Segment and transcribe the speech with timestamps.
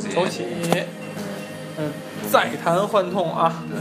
[0.00, 0.44] 起，走起，
[1.78, 1.92] 嗯，
[2.30, 3.78] 再谈幻痛啊，对，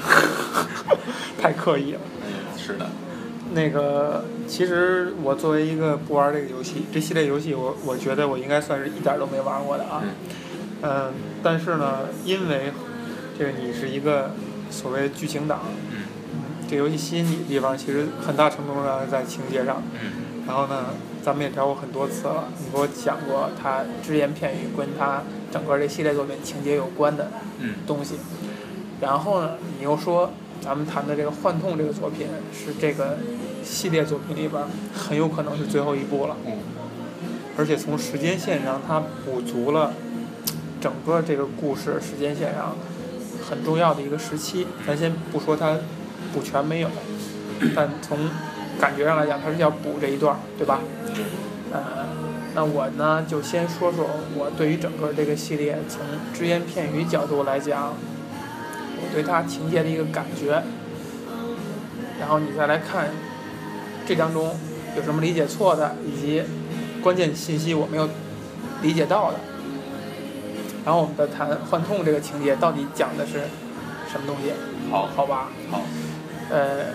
[1.40, 2.00] 太刻意了。
[2.22, 2.88] 嗯，是的，
[3.52, 10.02] 那个，其实我作为一个不玩这个游戏，这系列游戏我我觉得我应该算是一点儿都没玩过的啊。
[10.02, 10.10] 嗯。
[10.82, 11.12] 嗯，
[11.42, 12.72] 但是呢，因为
[13.38, 14.30] 这个你是一个
[14.70, 15.60] 所谓剧情党，
[15.92, 15.98] 嗯
[16.68, 19.82] 这游戏吸引你的地方其实很大程度上在情节上。
[19.94, 20.44] 嗯。
[20.46, 20.86] 然后呢，
[21.22, 28.16] 咱们也聊过很多次了，你给我讲过他只言片语跟他整个这系列作品情节有关的嗯东西。
[29.00, 30.30] 然后呢，你又说
[30.60, 33.18] 咱们谈的这个《幻痛》这个作品是这个
[33.64, 34.62] 系列作品里边
[34.94, 36.52] 很有可能是最后一部了，嗯
[37.56, 39.92] 而且从时间线上它补足了
[40.80, 42.74] 整个这个故事时间线上
[43.46, 44.66] 很重要的一个时期。
[44.86, 45.76] 咱先不说它
[46.32, 46.88] 补全没有，
[47.74, 48.18] 但从
[48.80, 50.80] 感觉上来讲，它是要补这一段儿，对吧？
[51.72, 51.80] 呃，
[52.54, 56.00] 那我呢就先说说我对于整个这个系列从
[56.32, 57.94] 只言片语角度来讲，
[58.96, 60.62] 我对它情节的一个感觉，
[62.18, 63.08] 然后你再来看
[64.06, 64.56] 这当中
[64.96, 66.42] 有什么理解错的，以及
[67.02, 68.08] 关键信息我没有
[68.82, 69.38] 理解到的，
[70.84, 73.34] 然后我们再谈幻痛这个情节到底讲的是
[74.10, 74.52] 什么东西，
[74.90, 75.48] 好，好吧？
[75.70, 75.82] 好，
[76.50, 76.86] 呃，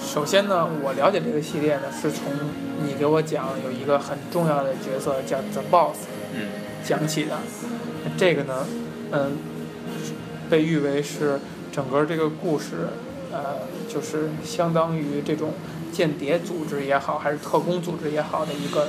[0.00, 2.32] 首先呢，我了解这个系列呢，是从
[2.84, 5.98] 你给我讲有一个很重要的角色叫 The Boss
[6.34, 6.48] 嗯
[6.84, 7.36] 讲起的。
[8.16, 8.66] 这个呢，
[9.12, 9.36] 嗯，
[10.48, 11.38] 被誉为是
[11.70, 12.88] 整个这个故事，
[13.30, 13.56] 呃，
[13.88, 15.52] 就是相当于这种
[15.92, 18.88] 间谍组织也好，还是特工组织也好的一个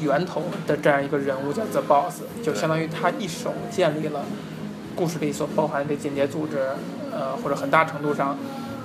[0.00, 4.24] 源头的这样一个人物叫 The Boss，就相当于他一手建立了
[4.94, 6.58] 故事里所包含的间谍组织，
[7.12, 8.38] 呃，或者很大程度上，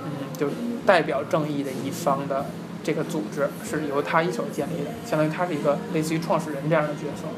[0.04, 0.48] 嗯，就
[0.88, 2.46] 代表正义的一方的
[2.82, 7.28] 这个组织是由他一手建立的，相当于他是一个类似于创始人这样的角色，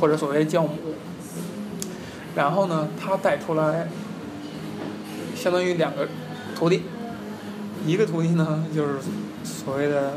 [0.00, 0.70] 或者所谓的教母。
[2.34, 3.86] 然后呢，他带出来
[5.36, 6.08] 相当于两个
[6.56, 6.82] 徒弟，
[7.86, 8.94] 一个徒弟呢就是
[9.44, 10.14] 所谓的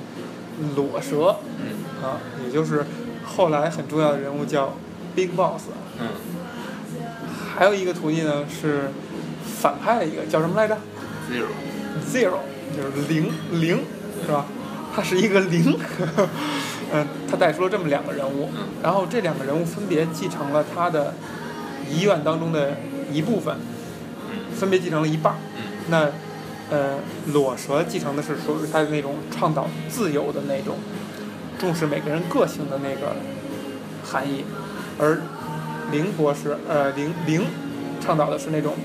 [0.75, 2.83] 裸蛇嗯啊，也就是
[3.23, 4.73] 后来很重要的人物叫
[5.15, 5.65] Big Boss，
[5.99, 6.07] 嗯
[7.55, 8.89] 还有一个徒弟呢是
[9.61, 10.75] 反派的一个叫什么来着
[11.29, 12.39] ？，zero，zero
[12.75, 13.79] 就是零零
[14.25, 14.45] 是吧？
[14.95, 15.77] 他是一个零，
[16.91, 18.49] 嗯， 他带出了这么两个人物，
[18.81, 21.13] 然后这两个人物分别继承了他的
[21.89, 22.77] 遗愿当中的
[23.11, 23.57] 一部分，
[24.55, 25.35] 分别继承了一半。
[25.89, 26.09] 那
[26.69, 26.99] 呃，
[27.33, 30.77] 裸蛇继承的是属于他的那种倡导自由的那种，
[31.59, 33.15] 重视每个人个性的那个
[34.03, 34.45] 含义，
[34.97, 35.21] 而
[35.91, 37.41] 林博士呃林林
[37.99, 38.75] 倡导的是那种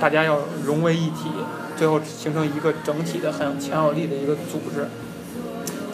[0.00, 1.30] 大家要融为一体，
[1.78, 4.88] 最后形成一个整体的很有强有力的一个组织。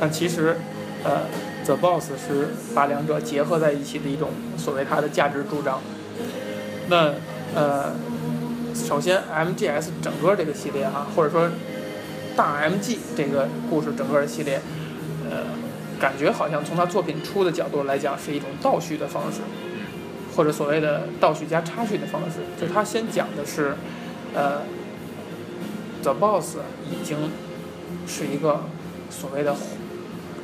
[0.00, 0.56] 但其实，
[1.04, 1.22] 呃
[1.64, 5.80] ，The Boss 是把两者结合在一起的一种所谓它的价值主张。
[6.88, 7.14] 那
[7.54, 7.92] 呃，
[8.74, 11.48] 首先 MGS 整个这个系列哈、或者说
[12.36, 14.60] 大 MG 这个故事整个的系列，
[15.30, 15.44] 呃，
[16.00, 19.38] 感觉好像从他作品出的角度来讲是一种倒叙的方式，
[20.36, 22.40] 或者所谓的倒叙加插叙的方式。
[22.60, 23.76] 就是他先讲的是，
[24.34, 24.62] 呃
[26.04, 26.58] ，The Boss
[26.90, 27.16] 已经
[28.06, 28.60] 是一个
[29.10, 29.56] 所谓的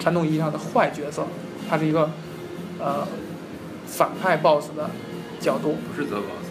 [0.01, 1.27] 传统意义上的坏角色，
[1.69, 2.11] 他是一个
[2.79, 3.07] 呃
[3.87, 4.91] 反派 BOSS 的
[5.39, 6.45] 角度，不是 the boss，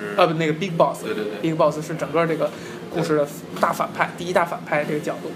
[0.00, 2.50] 是呃不那个 Big Boss，对对对，Big Boss 是整个这个
[2.92, 3.28] 故事的
[3.60, 5.30] 大反派，第一大反派这个角度，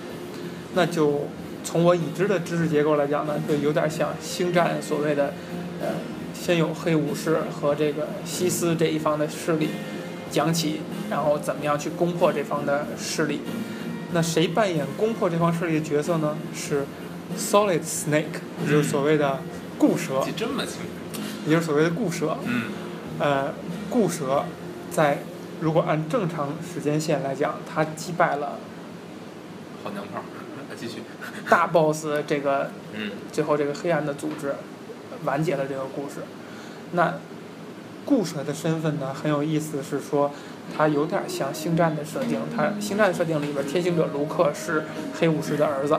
[0.75, 1.29] 那就
[1.63, 5.35] 从我已知的知识结构来讲呢，就有点像星战所谓的，
[5.81, 5.89] 呃，
[6.35, 9.69] 先有黑武士和这个西斯这一方的势力
[10.33, 13.43] 讲起，然后怎么样去攻破这方的势力。
[14.13, 16.37] 那谁扮演攻破这方势力的角色呢？
[16.55, 16.85] 是
[17.39, 19.39] Solid Snake，也就是所谓的
[19.79, 22.37] 固蛇，记这么清楚，也就是所谓的固蛇。
[22.45, 22.65] 嗯
[23.19, 23.55] 呃，
[23.89, 24.45] 固蛇
[24.91, 25.23] 在
[25.61, 28.59] 如果按正常时间线来讲，他击败了
[29.85, 30.23] 好娘炮，
[30.77, 31.03] 继续，
[31.49, 34.55] 大 boss 这个嗯最后这个黑暗的组织，
[35.25, 36.17] 完结了这个故事。
[36.93, 37.15] 那
[38.05, 40.31] 固蛇的身份呢很有意思，是说
[40.77, 42.39] 他有点像星战的设定。
[42.57, 44.85] 他星战设定里边，天行者卢克是
[45.19, 45.99] 黑武士的儿子，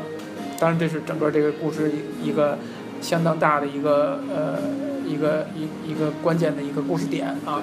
[0.59, 1.91] 当然这是整个这个故事
[2.21, 2.57] 一个
[3.01, 4.59] 相当大的一个呃
[5.05, 7.61] 一个一一个关键的一个故事点啊。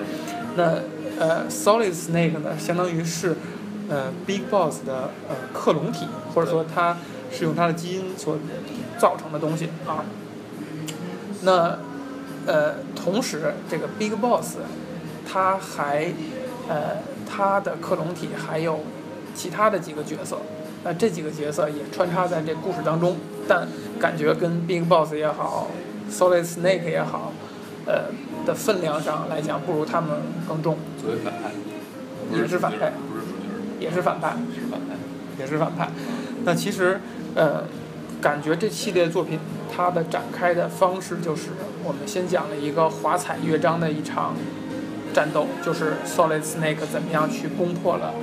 [0.56, 0.78] 那
[1.18, 3.36] 呃，Solid Snake 呢，相当于是
[3.88, 6.96] 呃 Big Boss 的呃克隆体，或者说它
[7.30, 8.38] 是用它的基因所
[8.98, 10.04] 造成的东西啊。
[11.42, 11.78] 那
[12.46, 14.56] 呃，同时这个 Big Boss，
[15.30, 16.12] 他还
[16.68, 16.98] 呃
[17.28, 18.80] 他的克隆体还有
[19.34, 20.38] 其他的几个角色，
[20.84, 23.16] 那这几个角色也穿插在这故事当中，
[23.48, 23.66] 但
[23.98, 25.68] 感觉跟 Big Boss 也好
[26.10, 27.32] ，Solid Snake 也好，
[27.86, 28.04] 呃，
[28.46, 30.10] 的分量上来讲，不如他们
[30.48, 31.50] 更重，作为反派，
[32.36, 34.96] 也是反派不是主角，也是反派，是反派。
[35.38, 35.88] 也是反派。
[36.44, 37.00] 那其实，
[37.34, 37.64] 呃，
[38.20, 39.38] 感觉这系列作品
[39.74, 41.50] 它的展开的方式就是，
[41.82, 44.34] 我们先讲了一个华彩乐章的一场
[45.14, 48.14] 战斗，就是 Solid Snake 怎么样去攻破了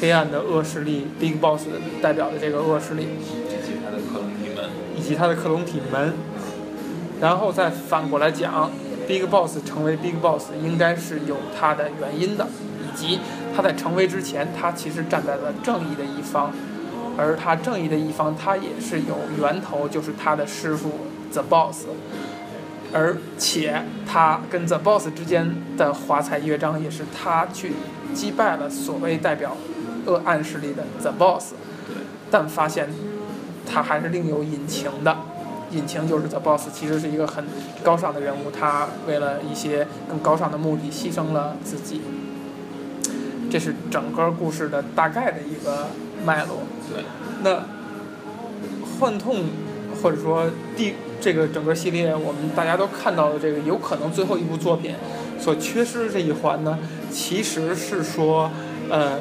[0.00, 1.66] 黑暗的恶势力 Big Boss
[2.02, 6.14] 代表的这个恶势力，以及他的克隆体门，以及他的克隆体门。
[7.20, 8.70] 然后再反过来讲
[9.06, 12.46] ，Big Boss 成为 Big Boss 应该是有它的原因的，
[12.82, 13.20] 以及
[13.54, 16.52] 他在成为之前，他其实站在了正义的一方，
[17.16, 20.90] 而他正义的一方，他也是有源头，就是他的师傅
[21.32, 21.86] The Boss，
[22.92, 27.72] 而且他跟 The Boss 之间的华彩乐章，也是他去
[28.12, 29.56] 击败了所谓代表
[30.06, 31.54] 恶暗势力的 The Boss，
[32.30, 32.88] 但发现
[33.66, 35.16] 他还是另有隐情的。
[35.70, 37.44] 隐情就是 The Boss 其实是一个很
[37.82, 42.02] 高尚的人物，他为了一些更高尚的目的牺牲了自己。
[43.50, 45.88] 这是整个故事的大概的一个
[46.24, 46.62] 脉络。
[46.92, 47.04] 对，
[47.42, 47.64] 那
[48.98, 49.44] 幻痛
[50.02, 54.94] 或者说第这个整个系列，我们大家都看到的这个有可能最后一部作品
[55.38, 56.78] 所缺失的这一环呢，
[57.10, 58.50] 其实是说，
[58.90, 59.20] 呃，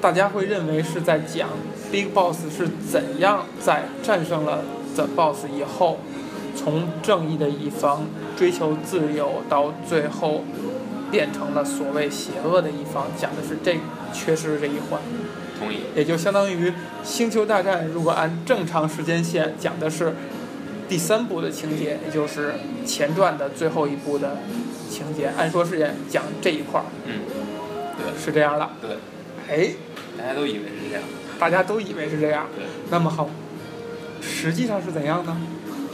[0.00, 1.48] 大家会认为是在讲
[1.90, 4.62] Big Boss 是怎样在战胜了
[4.94, 5.98] The Boss 以后，
[6.56, 8.06] 从正义的一方
[8.36, 10.42] 追求自由，到最后
[11.10, 13.78] 变成了所谓邪恶的一方，讲的是这
[14.12, 15.00] 缺失的这一环。
[15.62, 15.78] 同意。
[15.94, 16.70] 也就相当于
[17.04, 20.14] 《星球大战》如果按正常时间线讲的是
[20.88, 22.54] 第三部的情节，也就是
[22.84, 24.38] 前传的最后一部的
[24.90, 25.78] 情节，按说是
[26.08, 27.20] 讲这一块儿，嗯，
[27.96, 28.68] 对是这样的。
[28.80, 28.96] 对，
[29.48, 29.74] 哎，
[30.18, 31.02] 大家都以为是这样。
[31.38, 32.46] 大家都以为是这样。
[32.54, 33.28] 对，那么好，
[34.20, 35.36] 实际上是怎样呢？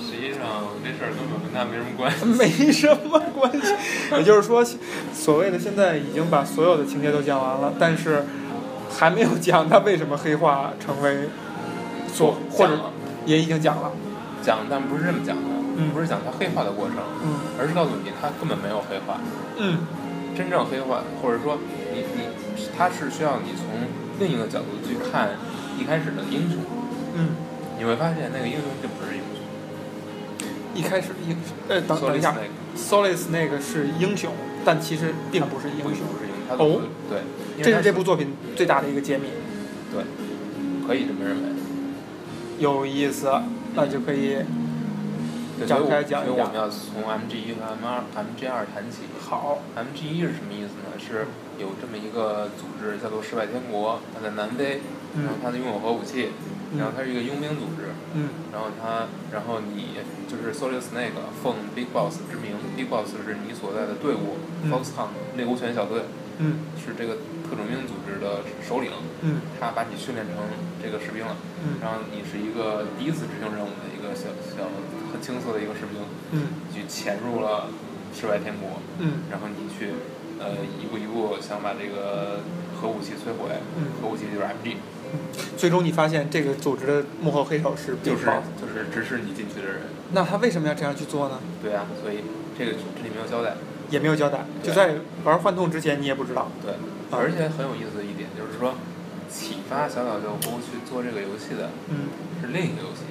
[0.00, 0.40] 实际上
[0.82, 2.24] 这事儿根本跟他没什么关系。
[2.26, 3.72] 没什么关系。
[4.16, 4.64] 也就是说，
[5.14, 8.24] 所谓的现在已经把所有的情节都讲完了，但是
[8.90, 11.28] 还没有讲他为什么黑化成为
[12.12, 12.78] 所，或者
[13.26, 13.92] 也已经讲了。
[14.42, 15.42] 讲，但不是这么讲的，
[15.76, 15.90] 嗯。
[15.90, 17.34] 不是讲他黑化的过程，嗯。
[17.58, 19.20] 而是告诉你他根本没有黑化。
[19.58, 19.86] 嗯。
[20.36, 21.58] 真正黑化，或者说
[21.92, 22.28] 你你，
[22.76, 23.66] 他是需要你从
[24.20, 25.30] 另一个角度去看
[25.76, 26.60] 一开始的英雄，
[27.16, 27.30] 嗯，
[27.76, 29.34] 你会发现那个英雄并不是英雄。
[30.74, 31.36] 一开始英
[31.66, 32.36] 呃等等一下
[32.76, 34.30] Solid Snake，Solid Snake 是英雄，
[34.64, 35.90] 但其实并不是英雄。
[35.90, 36.82] 不是英雄，哦？
[37.10, 37.22] 对，
[37.62, 39.28] 这是这部作品最大的一个揭秘，
[39.92, 40.04] 对
[40.86, 41.48] 可以这么认为。
[42.58, 43.30] 有意思，
[43.74, 44.38] 那就可以
[45.66, 49.02] 展开讲一讲所以我们要从 MG 一和 M 二 MG 二谈起。
[49.20, 49.58] 好。
[49.76, 50.94] MG 一是什么意思呢？
[50.98, 51.26] 是
[51.58, 54.80] 有这么一个组织叫做世外天国，它在南非，
[55.14, 56.30] 然后嗯它拥有核武器，
[56.76, 66.02] 然后它是一个佣兵组织，嗯然后它，然后你就是 Solid Snake 奉 Big Boss 之名，Big Boss 是你所在的队伍、嗯 Foxhound 猎狐犬小队，
[66.38, 66.64] 嗯。
[66.78, 68.90] 是这个特种兵组织的首领，
[69.22, 69.40] 嗯。
[69.60, 70.36] 他把你训练成
[70.82, 71.78] 这个士兵了，嗯。
[71.82, 74.66] 然后你是一个第一次执行任务的一个小小
[75.12, 76.00] 很青涩的一个士兵，
[76.32, 76.64] 嗯。
[76.74, 77.68] 去潜入了
[78.14, 79.28] 世外天国，嗯。
[79.30, 79.92] 然后你去
[80.38, 82.40] 呃一步一步想把这个
[82.80, 83.92] 核武器摧毁，嗯。
[84.00, 84.76] 核武器就是 MG，
[85.56, 88.26] 最终你发现这个组织的幕后黑手是就是
[88.60, 89.80] 就是指使你进去的人，
[90.12, 91.40] 那他为什么要这样去做呢？
[91.62, 92.18] 对啊，所以
[92.56, 93.56] 这个这里没有交代，
[93.90, 96.50] 也没有交代，就在玩幻痛之前你也不知道。
[96.62, 96.74] 对，
[97.10, 98.74] 而且很有意思的一点就是说，
[99.28, 102.08] 启发小岛秀夫去做这个游戏的嗯。
[102.40, 103.02] 是另一个游戏，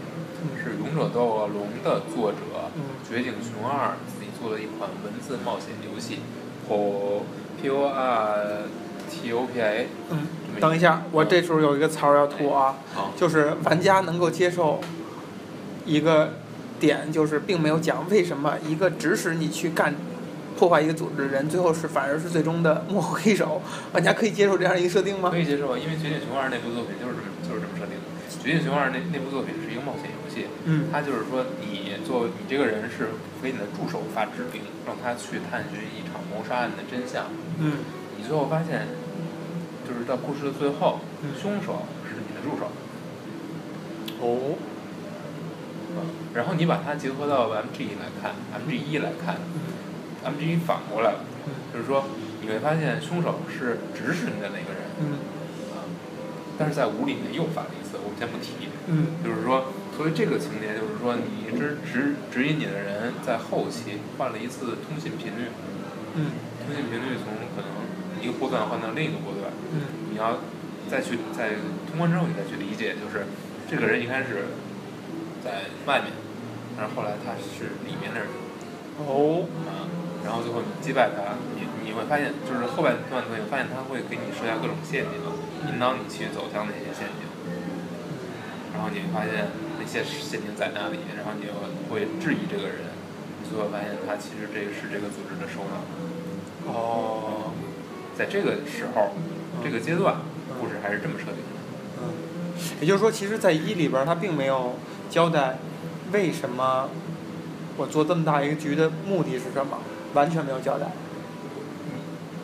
[0.41, 0.57] 嗯。
[0.57, 2.37] 是《勇者斗恶龙》的作者
[2.75, 6.19] 嗯绝景熊二自己做的一款文字冒险游戏
[6.67, 7.21] ，P
[7.61, 8.63] P O R
[9.09, 9.87] T O P A。
[10.11, 10.27] 嗯，
[10.59, 14.79] 等一下，我这时候有一个槽儿要吐啊，好，就是玩家能够接受
[15.85, 16.33] 一个
[16.79, 19.95] 点，就是并没有讲为什么一个指使你去干
[20.57, 23.61] 破坏一个组织的人，最后是反而是最终的幕后黑手，
[23.93, 25.29] 玩家可以接受这样一个设定吗？
[25.29, 25.37] 可？
[25.37, 28.05] 以接受啊，因为《绝境熊二》那部作品就是这么就是这么设定的，
[28.43, 37.85] 《绝境熊二》那那部作品是一个冒险游戏，嗯它就是说你作为你这个人是给你的助手发指令，让他去探寻一场谋杀案的真相，嗯。
[38.17, 38.89] 你最后发现，
[39.85, 42.65] 就是到故事的最后，嗯凶手是你的助手，
[44.19, 44.57] 哦。
[46.33, 49.37] 然后你把它结合到 MG 一来看，MG 一来看
[50.27, 52.05] ，MG 一反过来了，嗯就是说
[52.41, 55.23] 你会发现凶手是指使你的那个人，嗯。
[55.71, 55.87] 啊，
[56.59, 59.15] 但是在五里面又反了一次，我们先不提，嗯。
[59.23, 65.49] 就是说，所以这个情节就是说，你指指指引你的人在后期换了一次通信频率，
[66.15, 66.31] 嗯。
[66.65, 67.71] 通信频率从可能
[68.21, 70.11] 一个波段换到另一个波段，嗯。
[70.11, 70.39] 你要
[70.89, 71.55] 再去在
[71.89, 73.25] 通关之后，你再去理解，就是
[73.69, 74.51] 这个人一开始
[75.43, 76.11] 在外面，
[76.75, 78.27] 但是后来他是里面的人。
[78.99, 79.45] 哦。
[79.67, 79.87] 啊，
[80.23, 85.17] 然后最后你击败他，你你会发现，就是后半段会发现他会给你设下各种陷阱，
[85.71, 87.25] 引导你去走向那些陷阱，
[88.73, 91.53] 然后你会发现那些陷阱在那里，然后你又
[91.89, 92.91] 会质疑这个人，
[93.39, 95.81] 你最后发现他其实这个是这个组织的首脑。
[96.67, 97.53] 哦，
[98.17, 99.15] 在这个时候，
[99.63, 100.17] 这个阶段，
[100.59, 101.55] 故事还是这么设定的。
[102.03, 102.11] 嗯，
[102.81, 104.75] 也就是说，其实，在一里边儿他并没有
[105.09, 105.59] 交代
[106.11, 106.89] 为什么
[107.77, 109.79] 我做这么大一个局的目的是什么，
[110.17, 110.87] 完全没有交代。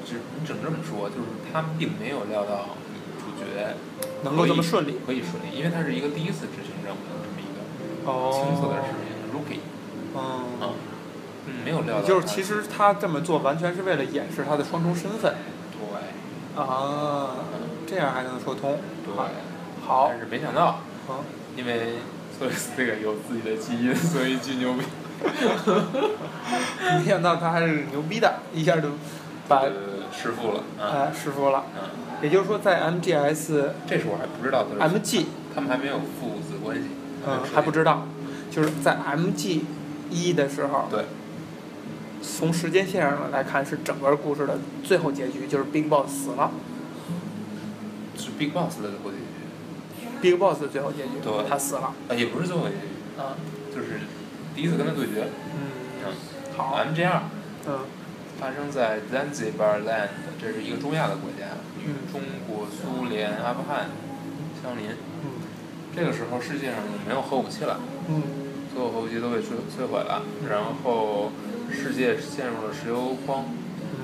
[0.06, 2.78] 只你只能这么说，就是他并没有料到
[3.18, 3.74] 主角
[4.24, 5.00] 能够这么顺利。
[5.08, 7.58] 可以顺利，因为他是一个第一次执行任务的这么一个
[8.12, 8.30] 哦。
[8.32, 9.62] 青涩的士兵 rookie
[10.14, 10.74] 嗯。
[11.66, 12.08] 没有料到。
[12.08, 15.34] 就是其实他这么做完全是为了掩饰他的双重身份。
[15.80, 16.62] 对。
[16.62, 17.36] 啊，
[17.88, 18.78] 这样还能说通。
[19.06, 19.16] 对。
[19.86, 20.10] 好。
[20.10, 21.16] 但是没想到，嗯，
[21.58, 21.96] 因为
[22.38, 24.84] 所以这个有自己的基因，所以巨牛逼。
[27.00, 28.90] 没想到他还是牛逼的，一下就
[29.48, 29.64] 把
[30.12, 30.64] 弑父了。
[30.80, 31.64] 哎，弑父了。
[31.76, 31.90] 嗯。
[32.22, 33.70] 也就是说，在 MGS。
[33.86, 34.66] 这是我还不知道。
[34.80, 35.26] MG。
[35.54, 36.84] 他们还没有父子关系。
[37.28, 38.08] 嗯，还不知道，
[38.50, 39.62] 就是在 MG
[40.10, 40.88] 一的时候。
[40.90, 41.06] 对。
[42.22, 46.52] 从时间线上来看，是整个故事的最后结局，就是 Big Boss 死了。
[48.18, 49.26] 是 Big Boss 的最后结局。
[50.22, 51.20] Big Boss 的最后结局。
[51.22, 51.34] 对。
[51.50, 51.94] 他死了。
[52.08, 53.22] 啊，也不是最后结局。
[53.22, 53.36] 啊。
[53.76, 54.00] 就是
[54.56, 55.28] 第一次跟他对决。
[55.54, 55.60] 嗯。
[56.06, 56.14] 嗯。
[56.56, 56.78] 好。
[56.78, 57.24] MG 二。
[57.68, 57.80] 嗯。
[58.40, 60.10] 发生在 Zanzibar Land，
[60.42, 63.90] 这是一个中亚的国家，与中国、苏联、阿富汗
[64.62, 64.90] 相邻。
[65.24, 65.42] 嗯。
[65.96, 67.80] 这个时候世界上没有核武器了。
[68.10, 68.22] 嗯。
[68.74, 71.32] 所有核武器都被摧摧毁了，然后
[71.72, 73.46] 世界陷入了石油荒、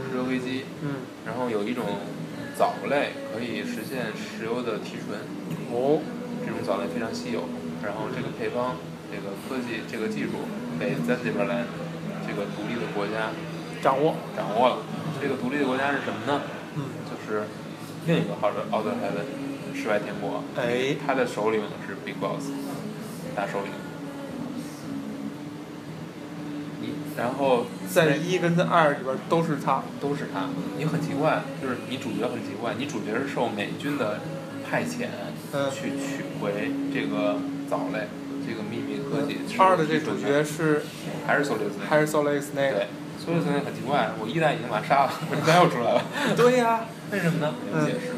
[0.10, 0.66] 石油危机。
[0.82, 1.02] 嗯。
[1.26, 1.86] 然后有一种
[2.58, 5.20] 藻类可以实现石油的提纯。
[5.72, 6.00] 哦。
[6.46, 7.44] 这种藻类非常稀有，
[7.84, 8.78] 然后这个配方、
[9.12, 10.46] 这个科技、这个技术
[10.80, 11.66] 被 Zanzibar Land
[12.28, 13.32] 这个独立的国家。
[13.82, 14.78] 掌握，掌握了。
[15.22, 16.42] 这个独立的国家是什么呢？
[16.76, 16.84] 嗯。
[17.10, 17.44] 就是
[18.06, 19.24] 另一个号的奥德海的，
[19.74, 20.44] 世外天国。
[20.58, 20.98] 哎。
[21.06, 22.52] 他的首领是 Big Boss，
[23.36, 23.72] 大首领。
[26.82, 29.84] 你然后在一跟在二里边都是他。
[30.02, 30.50] 都是他。
[30.78, 34.20] 你很奇怪，就是你主角很奇怪，你主角是受美军的
[34.70, 35.08] 派遣，
[35.72, 37.38] 去取回这个
[37.70, 38.08] 藻类，
[38.46, 39.38] 这个秘密科技。
[39.58, 40.84] 二的这主角是。
[41.26, 41.88] 还是 Solid Snake。
[41.88, 42.74] 还是 Solid Snake。
[42.74, 42.88] 对。
[43.20, 46.02] 所以现在很奇怪，我一代已经把他杀了，为什么又出来了？
[46.36, 47.54] 对呀，为什么呢？
[47.62, 48.16] 没有解释。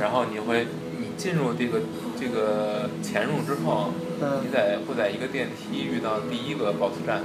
[0.00, 1.82] 然后你会，你进入这个
[2.14, 3.92] 这个潜入之后，
[4.40, 7.20] 你在会在一个电梯遇到第一个 BOSS 战，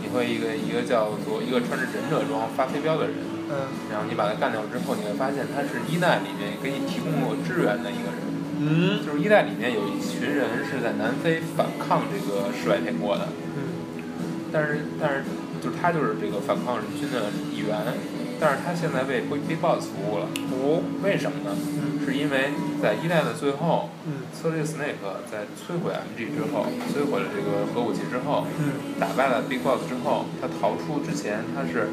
[0.00, 3.18] 你会一个一个叫做一个穿着忍者装发飞镖的人，
[3.90, 8.22] 然后你把他干掉之后，你会发现他是一代里面给你提供过支援的一个人。
[8.60, 9.04] 嗯。
[9.04, 13.28] 就是一代里面有一群人是在南非反抗这个世外天国的。
[13.56, 13.72] 嗯。
[14.52, 15.24] 但是但是。
[15.64, 17.72] 就是他就是这个反抗日军的一员，
[18.38, 20.28] 但是他现在为 Big Boss 服务了。
[20.52, 21.56] 哦，为什么呢？
[21.56, 31.88] 嗯，是因为在一代的最后，嗯，Solid Snake 在摧毁 MG 之后，摧毁了这个核武器之后，嗯，打败了 Big Boss 之后，他逃出之前，他是，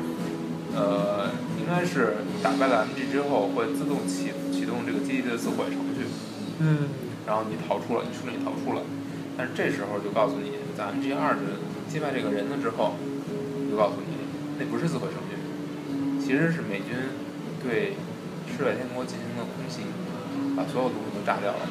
[0.76, 6.01] 呃，应该是打败了 MG 之后会自动启启动这个机器的自毁程序。
[6.60, 6.90] 嗯，
[7.26, 8.82] 然后你逃出了，你顺利逃出了，
[9.38, 12.96] 但是这时候就告诉你，在 MG 二的击败这个人了之后。
[13.72, 14.20] 就告诉你，
[14.60, 15.40] 那不是自毁程序，
[16.20, 16.92] 其实是美军
[17.64, 17.96] 对
[18.52, 19.88] 世外天国进行了空袭，
[20.60, 21.64] 把所有东西都炸掉了，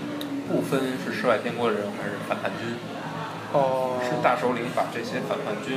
[0.49, 2.73] 不分是世外天国的人还是反叛军，
[3.53, 5.77] 哦，是大首领把这些反叛军，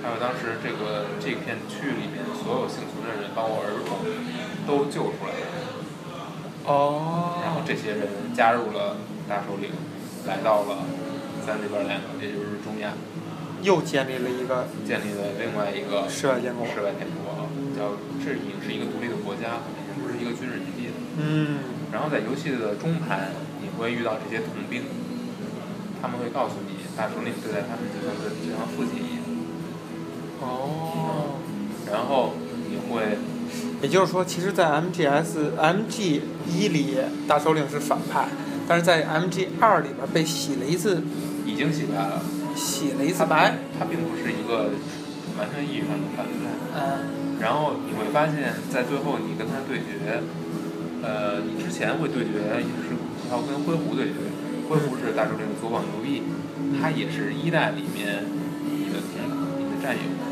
[0.00, 4.00] 还有当时这个这片区域里面所有幸存的人，包括儿童，
[4.64, 5.59] 都救出来了，
[6.66, 8.96] 哦，然后这些人加入了
[9.28, 9.70] 大首领，
[10.26, 10.84] 来到了
[11.46, 12.92] 咱这边来，也就是中亚。
[13.62, 17.44] 又建立了一个，建立了另外一个世外天国，世外天国，
[17.76, 17.92] 叫
[18.24, 20.96] 这已经是一个独立的国家，已经不是一个军事基地了。
[21.20, 21.58] 嗯。
[21.92, 24.84] 然后在游戏的中盘，你会遇到这些童兵，
[26.00, 29.24] 他们会告诉你，大首领对待他们就像对就像父亲一样。
[30.40, 31.36] 哦。
[31.90, 32.32] 然后
[32.64, 33.18] 你会，
[33.82, 38.28] 也就是说，其实，在 MGS MG 一里，大首领是反派，
[38.68, 41.02] 但是在 MG 二里边被洗了一次，
[41.46, 42.22] 已经洗白了。
[42.56, 44.70] 洗了一次白，他并不是一个
[45.38, 46.50] 完全意义上的反派。
[46.74, 47.38] 嗯。
[47.40, 50.20] 然后你会发现在最后你跟他对决，
[51.00, 52.92] 呃，你之前会对决也是
[53.30, 54.14] 要跟灰狐对决，
[54.68, 56.22] 灰狐是大首领的左膀右臂，
[56.78, 58.24] 他也是一代里面
[58.68, 59.24] 你的同
[59.56, 60.29] 你的战友。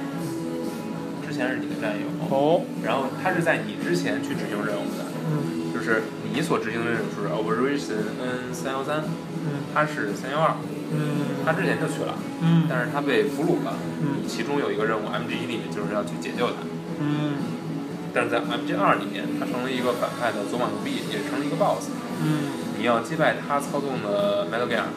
[1.39, 2.11] 之前前是你的战友。
[2.35, 2.63] 哦。
[2.83, 5.07] 然后他是在你之前去执行任务的。
[5.31, 5.71] 嗯。
[5.73, 6.03] 就是
[6.35, 9.05] 你所执行的任务是 Operation N 三幺三。
[9.47, 9.63] 嗯。
[9.73, 10.57] 他是三幺二。
[10.91, 11.47] 嗯。
[11.47, 12.19] 他之前就去了。
[12.43, 12.67] 嗯。
[12.69, 13.79] 但是他被俘虏了。
[14.03, 14.27] 嗯。
[14.27, 16.67] 其中有一个任务 MG 里面就是要去解救他。
[16.99, 17.39] 嗯。
[18.13, 21.95] 但是在 MG 二里面，他成了一个反派的左膀右臂，也成了一个 BOSS。
[22.25, 22.51] 嗯。
[22.79, 24.91] 你要击败他操纵的 Metal Gear，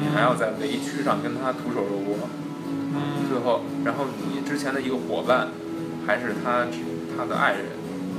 [0.00, 2.28] 你还要在围区上跟他徒手肉搏。
[2.94, 3.28] 嗯。
[3.28, 5.48] 最后，然后你之前的一个伙伴，
[6.06, 6.66] 还是他
[7.16, 7.66] 他的爱人，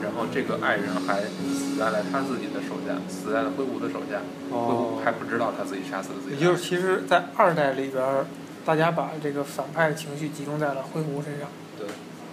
[0.03, 1.22] 然后这个爱人还
[1.53, 4.20] 死在了他自己的手下，死在了灰狐的手下。
[4.51, 6.36] 灰狐还不知道他自己杀死了自己。
[6.36, 8.25] 也就是，其实，在二代里边，
[8.65, 11.48] 大家把这个反派的情绪集中在了灰狐身上。
[11.77, 11.88] 对。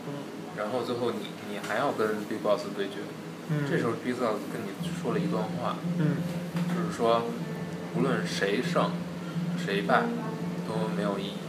[0.09, 0.13] 嗯。
[0.57, 2.97] 然后最后你你还要跟 Big Boss 对决。
[3.49, 3.65] 嗯。
[3.71, 5.77] 这时候 Big Boss 跟你说了一段话。
[5.99, 6.17] 嗯。
[6.75, 7.23] 就是说，
[7.97, 8.91] 无论谁胜，
[9.57, 10.03] 谁败，
[10.67, 11.42] 都没有意义。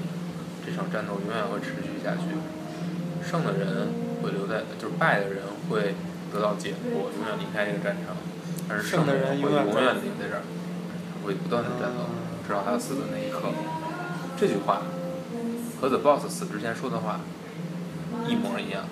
[0.66, 2.22] 这场战斗永远会持续下去。
[3.24, 3.88] 胜的人
[4.22, 5.96] 会留在，就是败的人会
[6.32, 8.16] 得到解脱，永远离开这个战场。
[8.70, 9.74] 而胜的人会永远留
[10.20, 10.42] 在这儿，
[11.24, 12.08] 会不断的战斗，
[12.48, 13.40] 直到他死的那一刻。
[14.38, 14.84] 这句话
[15.80, 17.22] 和 The Boss 死之前说的话
[18.28, 18.86] 一模一样。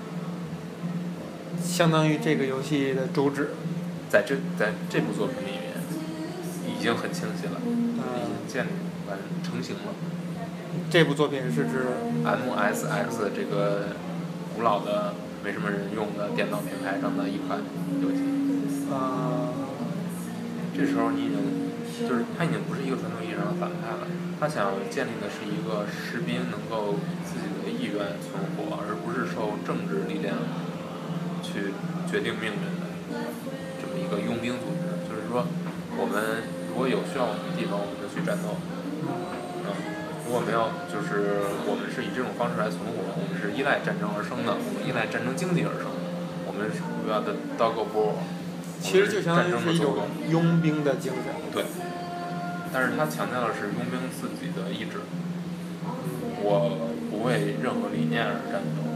[1.61, 3.51] 相当于这个游戏的主旨，
[4.09, 5.73] 在这在这部作品里面
[6.67, 8.69] 已经很清晰了，已经建立
[9.07, 9.93] 完成型了。
[10.89, 11.85] 这部作品是指
[12.23, 13.95] MSX 这个
[14.55, 15.13] 古老的
[15.43, 17.59] 没什么人用的电脑平台上的一款
[18.01, 18.21] 游戏。
[18.91, 19.49] 啊。
[20.75, 24.07] 这时候你已经就是他已经不是一个传统意义上的反派了，
[24.39, 26.95] 他想建立的是一个士兵能够
[27.27, 30.35] 自己的意愿存活，而不是受政治力量
[31.43, 31.75] 去
[32.09, 33.27] 决定命运的
[33.79, 34.87] 这么一个佣兵组织。
[35.07, 35.45] 就是说，
[35.99, 38.55] 我们如果有需要我们的地方，我们就去战斗。
[40.31, 45.91] 嗯，如果没有，就是我们是以这种方式来存活，我们是依赖战争而生的，我们依赖战争经济而生。
[46.47, 48.15] 我们是 we are the dog of war。
[48.79, 51.35] 其实就相当于是一种佣兵的精神。
[51.51, 51.67] 对。
[52.71, 55.03] 但是他强调的是佣兵自己的意志。
[56.39, 56.79] 我
[57.11, 58.87] 不为任何理念而战斗，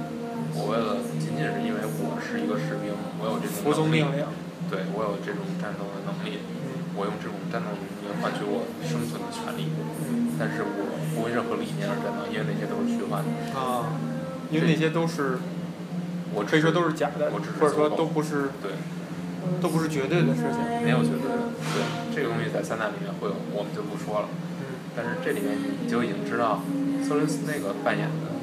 [0.55, 4.23] 我为了仅仅是因为我是一个士兵，我有这种服从命令。
[4.71, 6.39] 对，我有这种战斗的能力，
[6.95, 9.67] 我用这种战斗能力换取我生存的权利。
[10.39, 13.31] 但是我不为任何理念而战斗，因为那些都是虚幻的。
[13.57, 13.95] 啊。
[14.51, 15.39] 因为那些都是，
[16.35, 18.51] 我可以说都是假的，或者说都不是。
[18.61, 18.75] 对。
[19.61, 20.57] 都不是绝对的事情。
[20.81, 24.27] 没有绝对的，对，这个东西在三大里面会有，我们就不说了。
[24.57, 24.81] 嗯。
[24.97, 26.65] 但是这里面你就已经知道，
[27.05, 28.33] 索林斯那个扮演的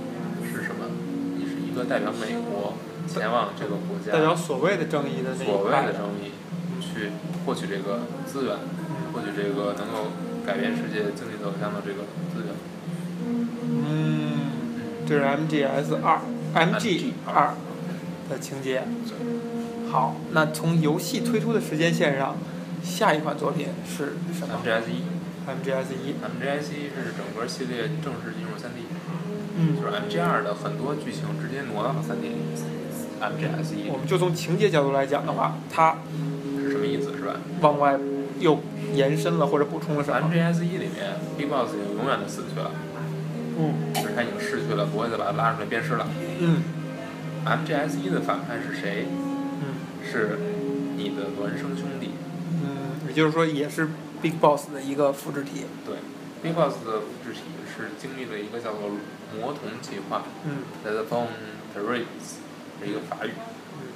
[0.47, 0.87] 是什么？
[1.35, 2.79] 你是一个代表美国
[3.11, 6.31] 前往这个国家，代表所谓的正义的那所谓的正义，
[6.79, 7.11] 去
[7.43, 8.55] 获取这个资源，
[9.11, 10.15] 获取这个能够
[10.47, 12.52] 改变世界经济走向的这个资源。
[13.63, 14.33] 嗯。
[15.07, 16.21] 这是 MGS 二
[16.55, 17.55] ，MG 二
[18.31, 18.85] 的情节。
[19.91, 22.37] 好，那从游戏推出的时间线上，
[22.83, 25.03] 下一款作品是什么？MGS 一。
[25.45, 26.15] MGS 一。
[26.23, 28.87] MGS 一是整个系列正式进入 3D。
[29.57, 29.77] 嗯。
[29.77, 32.37] 就是 MG 二的很多剧情直接挪到了 3D 里。
[33.21, 33.91] MGS 一。
[33.91, 35.97] 我们就从情节角度来讲的话，它
[36.59, 37.35] 是什么意思是吧？
[37.61, 37.99] 往外
[38.39, 38.61] 又
[38.95, 42.71] 延伸了或者补充了什么？MGS 一里面，Big Boss 已经永远的死去了。
[43.63, 43.95] 嗯。
[43.95, 46.07] 就是他已经逝去了，不会再把他拉出来鞭尸了。
[46.41, 46.63] 嗯。
[47.45, 49.07] MGS 一的反派是谁？
[50.05, 50.39] 是
[50.97, 52.11] 你的孪生兄弟。
[52.51, 53.89] 嗯，也就是说，也是
[54.21, 55.65] Big Boss 的一个复制体。
[55.87, 55.97] 对
[56.43, 58.91] ，Big Boss 的复制体是经历了一个叫做
[59.35, 60.25] “魔童计划”。
[60.45, 60.65] 嗯。
[60.83, 61.29] The Bone
[61.75, 62.05] Terrace
[62.81, 63.31] 是一个法语。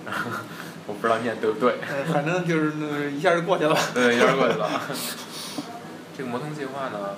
[0.06, 0.12] 嗯。
[0.88, 1.74] 我不知道念对不对。
[2.12, 3.76] 反正就是那一下就过去了。
[3.92, 4.70] 对，一下就过去了。
[6.16, 7.16] 这个魔童计划呢，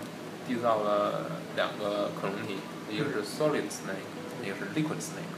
[0.49, 2.57] 缔造了两个克隆体，
[2.91, 4.09] 一个是 Solid Snake，
[4.43, 5.37] 一个是 Liquid Snake。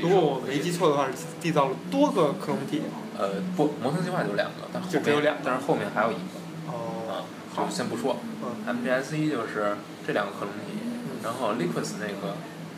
[0.00, 2.82] 如果我没记错的话，是缔造了多个克隆体。
[3.18, 6.38] 呃，不，魔童计划就两个，但就只有两个，但是后面还有一个。
[6.66, 7.06] 哦。
[7.08, 8.16] 啊，就先不说。
[8.66, 10.78] MGS 一就是这两个克隆体，
[11.24, 12.36] 然后 Liquids 那个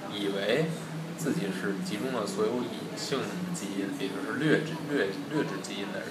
[0.09, 0.67] 以为
[1.19, 3.21] 自己是集中了所有隐性
[3.53, 6.09] 基因，也就是劣质劣劣质基因的人。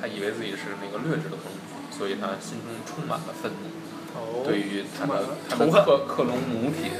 [0.00, 3.81] 他以为自己是那个劣质的克隆体，所以他心中充满了愤怒。
[4.14, 4.44] 哦。
[4.44, 6.90] 对于他的他的克克隆母体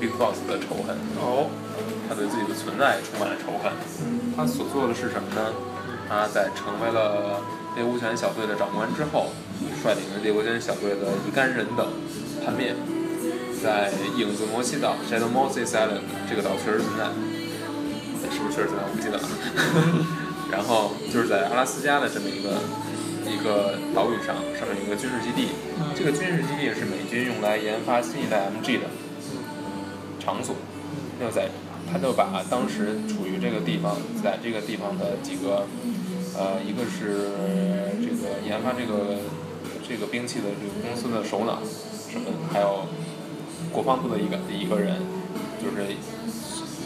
[0.00, 0.96] Big Boss 的仇恨。
[1.20, 1.50] 哦。
[2.08, 3.72] 他对自己的存在充满了仇恨。
[4.36, 5.52] 他所做的是什么呢？
[6.08, 7.40] 他在成为了
[7.74, 9.32] 猎狐犬小队的长官之后，
[9.80, 11.88] 率领着猎狐犬小队的一干人等
[12.44, 12.76] 叛变，
[13.64, 17.08] 在影子摩西岛 （Shadow Moses Island） 这个岛确实存在，
[18.28, 18.84] 是不是确实存在？
[18.84, 19.24] 我不记得了。
[20.52, 22.60] 然后就是在阿拉斯加的这么一个
[23.32, 25.48] 一个岛屿上，上面有一个军事基地。
[25.96, 28.86] 这个军事基地是美军用来研发新一代 MG 的
[30.20, 30.54] 场所。
[31.20, 31.48] 要在
[31.90, 35.66] 他就把当时处于这个地方，在这个地方的几个，
[36.36, 37.30] 呃，一个是
[38.00, 39.18] 这个研发这个
[39.86, 41.60] 这个兵器的这个公司的首脑，
[42.10, 42.86] 什么，还有
[43.70, 44.96] 国防部的一个一个人，
[45.62, 45.94] 就是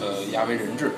[0.00, 0.90] 呃押为人质，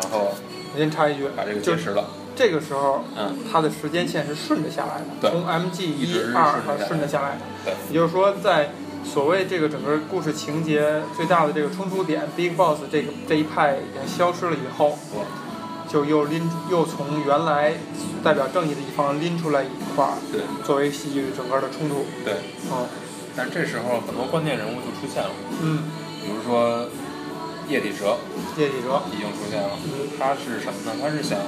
[0.00, 0.32] 然后
[0.72, 2.08] 我先插一句，把这个结识了。
[2.40, 8.70] 这个时候，嗯，它的时间线是顺着下来的，从 M G 一二顺着下来的，对，也就是说在。
[9.02, 14.96] 所谓这个整个故事情节最大的这个冲突点，Big Boss 这个这一派已经消失了以后，
[15.88, 17.72] 就又拎又从原来
[18.22, 22.34] 代表正义的一方拎出来一块儿，对，作为戏剧整个的冲突，对，
[22.70, 22.86] 嗯，
[23.34, 25.30] 但这时候很多关键人物就出现了，
[25.62, 25.84] 嗯，
[26.22, 26.86] 比如说
[27.68, 28.18] 叶底蛇，
[28.58, 29.00] 叶底蛇。
[29.10, 29.70] 已经出现了，
[30.18, 31.00] 他是什么呢？
[31.00, 31.38] 他是想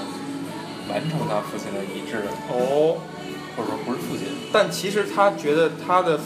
[0.89, 2.99] 完成他父亲的遗志，哦，
[3.57, 6.19] 或者说不是父亲，但其实他觉得他的。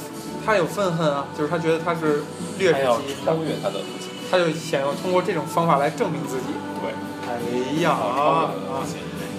[0.44, 2.22] 他有愤恨啊，就是他觉得他是
[2.56, 6.54] 劣质级，超越他的父亲，他就想要通过这种方法来证明自己。
[6.78, 6.94] 对，
[7.26, 8.54] 哎呀啊，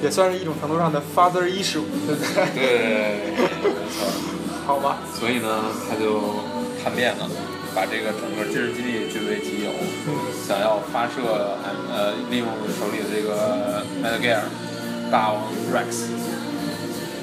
[0.03, 2.43] 也算是一种程度上的 father issue，对不对？
[2.53, 4.03] 对，没错。
[4.67, 4.97] 好吧。
[5.17, 6.19] 所以呢，他就
[6.83, 7.29] 叛变了，
[7.73, 9.71] 把这个整个军事基地据为己有，
[10.45, 11.55] 想要发射
[11.89, 14.41] 呃，利用手里的这个 Metal Gear
[15.11, 15.43] 大王
[15.73, 16.07] Rex，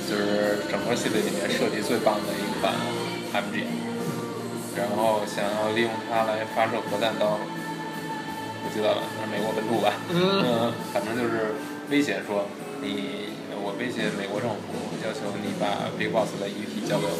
[0.09, 2.73] 就是整个系列里面设计最棒的一款。
[3.35, 3.66] MG，
[4.77, 9.92] 然后想要利用它来发射核弹到，我记得了，那是美国本土吧？
[10.11, 11.55] 嗯，反正就是
[11.90, 12.47] 威胁说，
[12.81, 14.57] 你我威胁美国政府，
[15.03, 17.18] 要求你把 Big Boss 的遗体交给我。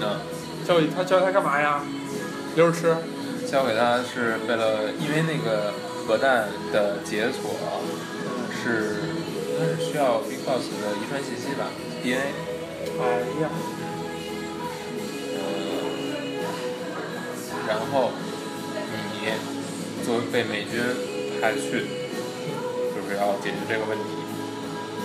[0.00, 0.18] 那
[0.66, 1.82] 交给他交给他干嘛呀？
[2.56, 2.96] 留着吃？
[3.46, 5.74] 交给他是为了，因为那个
[6.06, 7.52] 核弹的解锁
[8.62, 8.94] 是，
[9.58, 11.66] 它是需要 Big Boss 的遗传信息吧
[12.02, 12.30] ？DNA。
[13.00, 13.02] 哎
[13.42, 13.50] 呀。
[17.68, 18.10] 然后
[18.86, 19.32] 你
[20.04, 20.80] 作为被美军
[21.40, 21.86] 派去，
[22.92, 24.04] 就是要解决这个问题，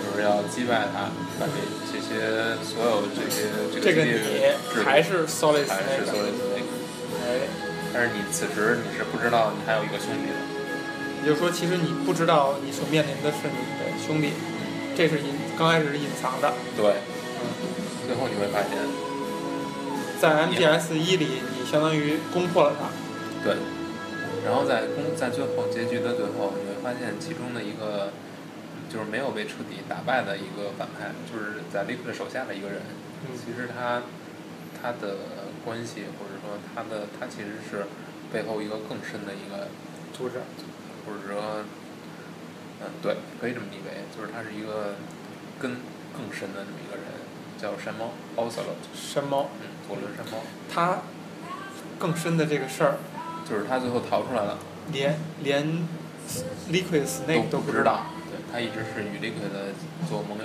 [0.02, 1.54] 就是要击败他，把这
[1.90, 6.66] 这些所有这些这个这个还是 Solid 还是 Solid 那个，
[7.24, 7.48] 哎，
[7.94, 10.57] 但是你此时你是不知道你还有一个兄弟的，也
[11.28, 14.32] 就是说，其实你不知道你所面临的是你的兄弟，
[14.96, 17.04] 这是隐刚开始是隐藏的，对，
[17.36, 17.44] 嗯，
[18.08, 18.80] 最后你会发现。
[20.16, 22.88] 在 MGS 一里，你相当于攻破了他。
[23.44, 23.60] 对。
[24.42, 28.08] 然后在攻在最后结局的最后，你会发现其中的一个
[28.88, 32.80] 就是没有被彻底打败的一个反派，就是在 Liquid 手下的一个人。
[33.28, 33.36] 嗯。
[33.36, 34.00] 其实他
[34.80, 35.28] 他的
[35.62, 37.84] 关系，或者说他的他其实是
[38.32, 39.68] 背后一个更深的一个
[40.16, 40.40] 组织，
[41.04, 41.64] 或者说，
[42.80, 44.96] 嗯，对，可以这么理解，就是他是一个
[45.60, 45.76] 根
[46.16, 47.04] 更深的这么一个人，
[47.60, 49.50] 叫山猫 o s l o 山猫。
[49.62, 49.68] 嗯。
[49.88, 50.36] 左轮山猫，
[50.70, 50.98] 他
[51.98, 52.98] 更深的这个事儿，
[53.48, 54.58] 就是他最后逃出来了，
[54.92, 55.64] 连连
[56.70, 59.48] Liquid Snake 都不知道，对他一直是与 Liquid
[60.06, 60.44] 做盟友。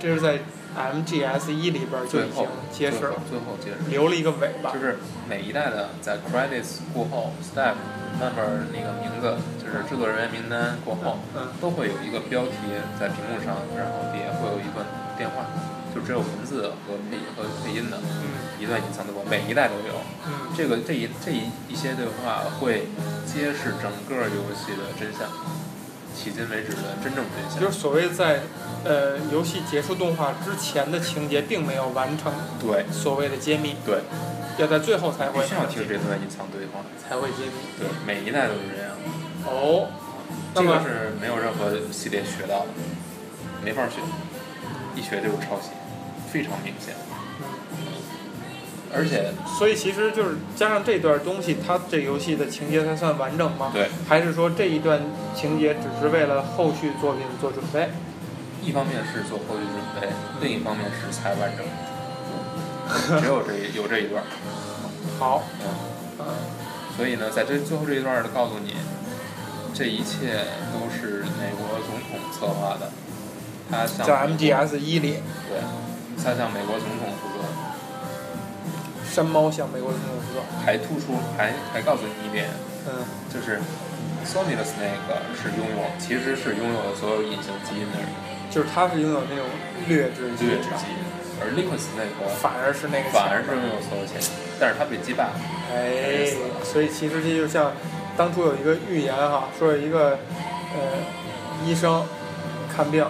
[0.00, 0.38] 这是在
[0.76, 4.72] MGS 一里边就已经揭示了，最后揭示，留了一个尾巴。
[4.72, 7.74] 就是每一代的在 Credits 过后，Step
[8.18, 11.18] Number 那个名字，就是制作人员名单过后，
[11.60, 12.56] 都会有一个标题
[12.98, 14.84] 在屏幕上，然后底下会有一个
[15.16, 15.46] 电话。
[15.94, 17.98] 就只有文字和配和配音的，
[18.58, 20.00] 一段隐藏对话，每一代都有。
[20.56, 22.88] 这个这一这一一些对话会
[23.26, 25.28] 揭示整个游戏的真相，
[26.16, 27.60] 迄今为止的真正真相。
[27.60, 28.40] 就是所谓在
[28.84, 33.98] 呃游戏结束动画之前的情节并没有完成，对，所谓的揭秘，对，
[34.58, 35.42] 要在最后才会。
[35.42, 37.52] 必须要听这段隐藏对话才会揭秘。
[37.78, 38.92] 对，每一代都是这样。
[39.46, 39.88] 哦，
[40.54, 42.68] 这个是没有任何系列学到的，
[43.64, 44.00] 没法学，
[44.96, 45.70] 一学就是抄袭。
[46.32, 46.94] 非常明显，
[48.90, 53.70] 而且，所以其实就是加上这段东西，它这游戏的情节才算完整吗？
[53.74, 54.98] 对，还是说这一段
[55.34, 57.90] 情节只是为了后续作品做准备？
[58.62, 60.08] 一方面是做后续准备，
[60.40, 61.66] 另一方面是才完整。
[63.20, 64.22] 只有这有这一段。
[65.18, 65.42] 好。
[66.18, 66.24] 嗯。
[66.96, 68.76] 所以呢，在这最后这一段儿告诉你，
[69.74, 72.90] 这一切都是美国总统策划的。
[73.70, 75.22] 他在 MGS 一里。
[75.48, 75.60] 对。
[76.22, 77.42] 他向美国总统负责。
[79.10, 80.40] 山猫向美国总统负责。
[80.64, 82.48] 还突出，还还告诉你一点，
[82.86, 83.58] 嗯，就是
[84.24, 88.08] ，Sony 的 Snake 是拥有，其实是拥有了所有隐形基因的人。
[88.52, 89.46] 就是他是拥有那种
[89.88, 91.00] 劣质劣质基因，
[91.40, 94.26] 而 Liquid Snake 反而是那个反而是拥有所有潜力，
[94.60, 95.32] 但是他被击败了。
[95.74, 96.30] 哎，
[96.62, 97.72] 所以其实这就像
[98.14, 100.18] 当初有一个预言哈，说有一个
[100.76, 101.00] 呃
[101.64, 102.04] 医生
[102.76, 103.02] 看病。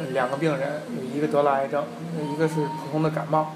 [0.00, 1.84] 呃两个病人，有一个得了癌症，
[2.32, 3.52] 一个是普通的感冒。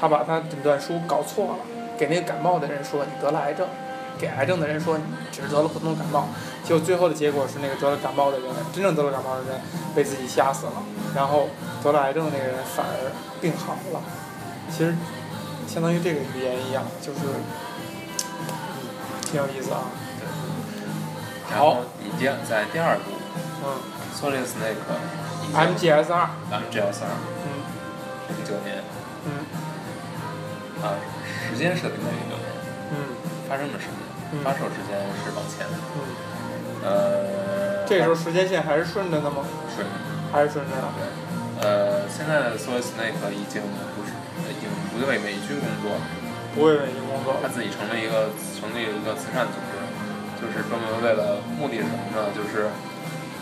[0.00, 1.56] 他把他诊断书搞错了，
[1.98, 3.68] 给那个感冒的人说你得了癌症，
[4.18, 6.28] 给癌症的人说你只是得了普通感冒，
[6.64, 9.60] 结果最后的结果是那个得了感冒的人，真正得了感冒的人
[9.94, 10.82] 被自己吓死了，
[11.14, 11.48] 然后
[11.82, 14.00] 得了癌症的那个人反而病好了。
[14.70, 14.94] 其实
[15.66, 17.18] 相当于这个语言一样，就是
[19.22, 19.90] 挺有意思啊。
[21.48, 23.10] 对好，已经在第二部，
[23.64, 23.76] 嗯
[24.16, 24.80] ，Solid Snake
[25.52, 27.12] MGS 二，MGS 二，
[27.44, 27.46] 嗯，
[28.30, 28.82] 一九年，
[29.26, 29.28] 嗯，
[30.82, 30.96] 啊，
[31.50, 32.48] 时间设定在一九年，
[32.92, 32.96] 嗯，
[33.52, 39.44] 发生的时间，发售时间是往前的，嗯，呃，这时候时间线还是顺着的吗？
[39.76, 39.86] 顺，
[40.32, 40.88] 还是顺着的。
[41.60, 43.60] 呃，现在的 Solid Snake 已经
[43.92, 44.16] 不是，
[44.48, 46.00] 已经不为美军工作了，
[46.54, 49.76] 不为美军工作，他自己成立一个成立一个慈善组织，
[50.40, 52.32] 就是专门为了目的是什么呢？
[52.32, 52.72] 就是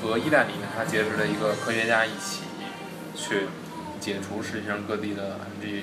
[0.02, 2.42] 和意大利他结识的一个科学家一起
[3.14, 3.46] 去
[4.00, 5.82] 解除世界上各地的 MG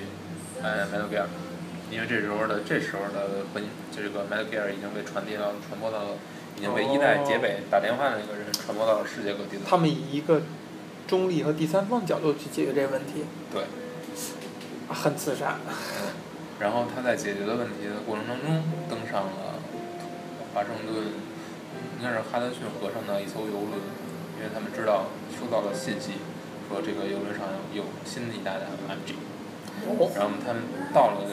[0.62, 1.32] 呃 Metal Gear，
[1.90, 3.64] 因为这时候的这时候的本
[3.96, 6.10] 这个 Metal Gear 已经被传递到传播到了，
[6.58, 9.64] 已经被一代劫北打电话的那个人传播到了世界各地的。
[9.68, 10.42] 他们以一个
[11.08, 13.26] 中立和第三方角度去解决这个问题。
[13.54, 13.64] 对。
[14.90, 15.60] 很慈善。
[15.68, 16.16] 嗯，
[16.62, 19.60] 然后他在解决的问题的过程当中，登上了
[20.54, 21.12] 华盛顿，
[22.00, 23.84] 应该是哈德逊河上的一艘游轮，
[24.40, 26.24] 因为他们知道收到了信息，
[26.70, 29.20] 说这个游轮上有新的一代的 MG。
[29.92, 30.08] 哦。
[30.16, 31.28] 然后他们到了，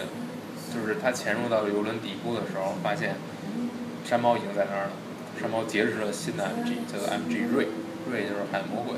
[0.75, 3.15] 就是他潜入到游轮底部的时候，发现
[4.05, 4.91] 山猫已经在那儿了。
[5.41, 7.69] 山猫劫持了新的 MG，叫做 MG 瑞，
[8.11, 8.97] 瑞就是海魔鬼。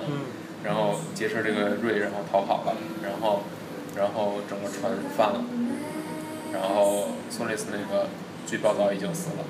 [0.00, 0.24] 嗯。
[0.64, 3.42] 然后劫持这个瑞，然后逃跑了，然后。
[3.96, 5.44] 然后整个船翻了，
[6.52, 8.08] 然后索雷斯那个
[8.44, 9.44] 据报道已经死了，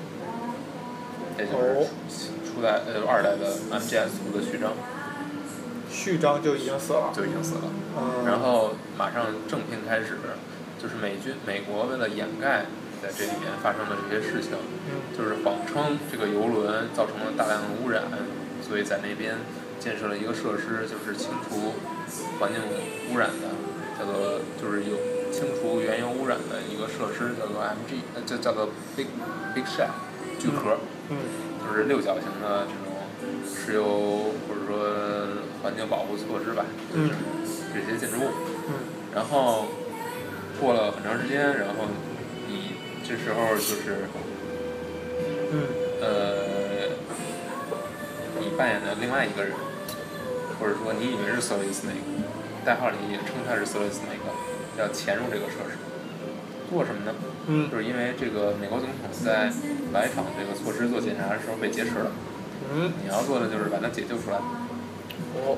[1.39, 1.87] 也就是
[2.45, 4.73] 初代呃二代的 MGS 的序章。
[5.89, 7.11] 序章就已经死了。
[7.11, 7.61] 就已经死了。
[8.27, 10.19] 然后马上正片开始，
[10.85, 12.69] 就是美军美国为了掩盖
[13.01, 14.53] 在这里面发生的这些事情，
[15.17, 18.03] 就是谎称这个游轮造成了大量的污染，
[18.61, 19.33] 所以在那边
[19.79, 21.73] 建设了一个设施，就是清除
[22.37, 22.61] 环境
[23.09, 23.49] 污染的。
[23.97, 24.97] 叫做就是有
[25.31, 29.07] 清除原油污染的一个设施，叫做 MG，呃，就叫做 Big
[29.55, 29.87] Big Shell
[30.37, 30.77] 巨壳，
[31.09, 31.17] 嗯，
[31.65, 32.91] 就是六角形的这种
[33.47, 34.85] 石油或者说
[35.63, 37.09] 环境保护措施吧，就是，
[37.73, 38.29] 这些建筑物，
[38.67, 38.73] 嗯，
[39.15, 39.67] 然后
[40.59, 41.85] 过了很长时间，然后
[42.47, 44.07] 你这时候就是，
[45.51, 45.67] 嗯，
[46.01, 46.95] 呃，
[48.39, 49.53] 你扮演的另外一个人，
[50.59, 52.03] 或者说你以为是 Solid Snake。
[52.65, 54.25] 代号里也称他是 Solid Snake，
[54.79, 55.77] 要潜入这个设施，
[56.71, 57.13] 做什么呢？
[57.47, 59.51] 嗯，就是因为这个美国总统在
[59.93, 62.11] 来访这个措施做检查的时候被劫持了。
[62.73, 64.37] 嗯，你要做的就是把他解救出来。
[64.37, 65.57] 哦。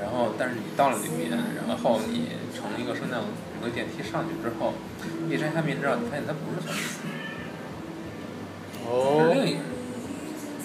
[0.00, 1.30] 然后，但是你到了里面，
[1.68, 3.20] 然后你乘一个升降
[3.60, 4.72] 一个电梯上去之后，
[5.28, 6.80] 一摘下面罩，你发现他不是 Solid。
[8.86, 9.30] 哦。
[9.34, 9.64] 另一个人。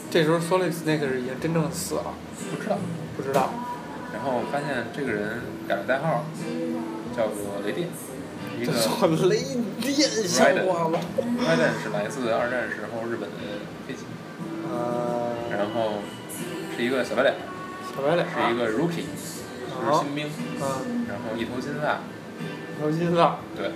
[0.09, 2.13] 这时候 Solid Snake 是已经真正死了。
[2.49, 2.77] 不知道。
[3.17, 3.51] 不知道。
[4.13, 6.23] 然后发现这个人改了代号，
[7.13, 7.89] 叫做雷电，
[8.57, 8.71] 一个
[9.27, 9.43] 雷
[9.81, 10.87] 电小伙子。
[11.43, 13.35] Raiden 是来自二战时候日本的
[13.85, 14.05] 飞机。
[14.71, 15.35] 呃。
[15.51, 15.99] 然后
[16.77, 17.35] 是一个小白脸。
[17.93, 18.25] 小白脸。
[18.25, 19.43] 是一个 Rookie，是
[19.99, 20.31] 新兵。
[20.61, 20.63] 嗯。
[21.09, 21.99] 然后一头金发。
[22.77, 23.39] 一头金发。
[23.55, 23.71] 对。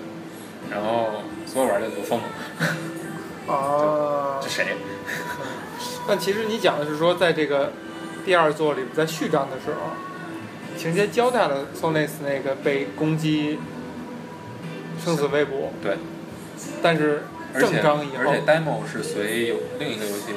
[0.70, 3.54] 然后所有玩家都疯了。
[3.54, 4.40] 啊。
[4.42, 4.66] 这谁？
[6.08, 7.72] 但其实你讲的是说，在这个
[8.26, 9.92] 第二座里，在序章的时候。
[10.78, 13.60] 情节交代了 Solid 那个被攻击，
[15.04, 15.74] 生死未卜。
[15.84, 15.98] 对。
[16.82, 18.24] 但是正章以后。
[18.30, 20.34] 而且 demo 是随有另一个游戏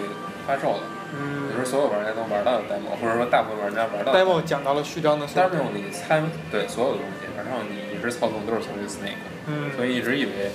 [0.47, 0.81] 发售的。
[1.15, 1.49] 嗯。
[1.49, 4.13] 也就是所有玩家都玩到的 demo，或者说大部分玩家玩到。
[4.13, 5.27] demo 讲到了序章的。
[5.27, 9.23] demo 你猜对所有的东西，然后你一直操纵都是 Solid Snake。
[9.47, 9.71] 嗯。
[9.77, 10.51] 所以一直以为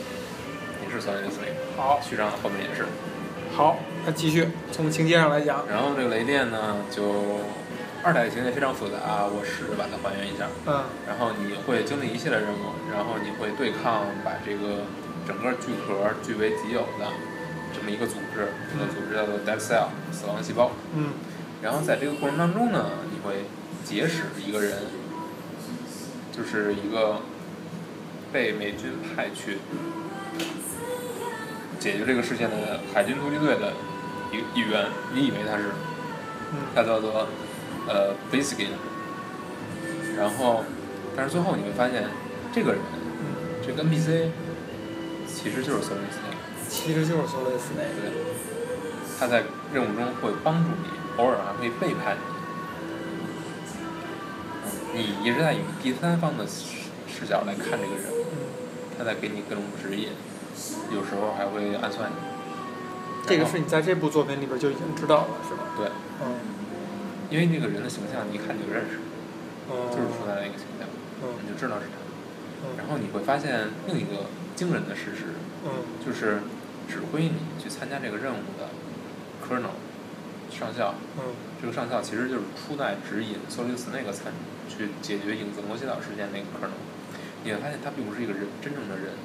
[0.83, 1.55] 你是 Solid Snake。
[1.77, 2.01] 好。
[2.01, 2.83] 序章后面也是。
[3.55, 5.65] 好，那继续从情节上来讲。
[5.69, 7.39] 然后这个雷电呢，就。
[8.03, 10.47] 二代情节非常复杂，我试着把它还原一下。
[10.67, 10.85] 嗯。
[11.07, 14.85] 然后你会经历一系列任务，然后你会对抗把这个
[15.27, 17.09] 整个巨壳据为己有的
[17.73, 20.71] 这么一个组织，这个组织叫做 Death Cell 死亡细胞。
[20.95, 21.09] 嗯。
[21.61, 23.49] 然后在这个过程当中呢，你会
[23.83, 24.77] 结识一个人，
[26.31, 27.19] 就是一个
[28.31, 29.57] 被美军派去
[31.79, 33.73] 解决这个事件的海军突击队的
[34.31, 35.71] 一一员，你以为他是？
[36.53, 36.59] 嗯。
[36.75, 37.27] 他叫做。
[37.89, 38.73] 呃 b a s i c a l
[40.17, 40.65] 然后，
[41.15, 42.03] 但是最后你会发现，
[42.51, 42.81] 这个人，
[43.65, 44.27] 这个 NPC，
[45.25, 46.35] 其实就是 Solid Snake。
[46.67, 47.95] 其实就是 Solid Snake。
[47.95, 48.11] 对。
[49.17, 52.17] 他在任务中会帮助你，偶尔还会背叛
[54.93, 54.99] 你。
[54.99, 56.45] 你一直在以第三方的
[57.17, 58.05] 视角来看这个人，
[58.97, 60.09] 他在给你各种指引，
[60.93, 62.15] 有时候还会暗算你。
[63.25, 65.63] 这个是你在这部作品里边就已经知道了，是吧？
[65.75, 65.89] 对。
[66.21, 66.37] 嗯。
[67.29, 69.03] 因为那个人的形象，你一看就认识，
[69.67, 70.87] 就是初代那个形象，
[71.43, 71.99] 你就知道是他。
[72.77, 75.35] 然后你会发现另一个惊人的事实，
[75.99, 76.39] 就是
[76.87, 78.71] 指挥你去参加这个任务的
[79.43, 79.75] Colonel
[80.49, 80.95] 上校，
[81.59, 84.31] 这个上校其实就是初代指引 Solus 那个参
[84.69, 86.79] 去解决影子摩西岛事件那个 Colonel。
[87.47, 89.15] 你会发现他并不是一个人，真正的人，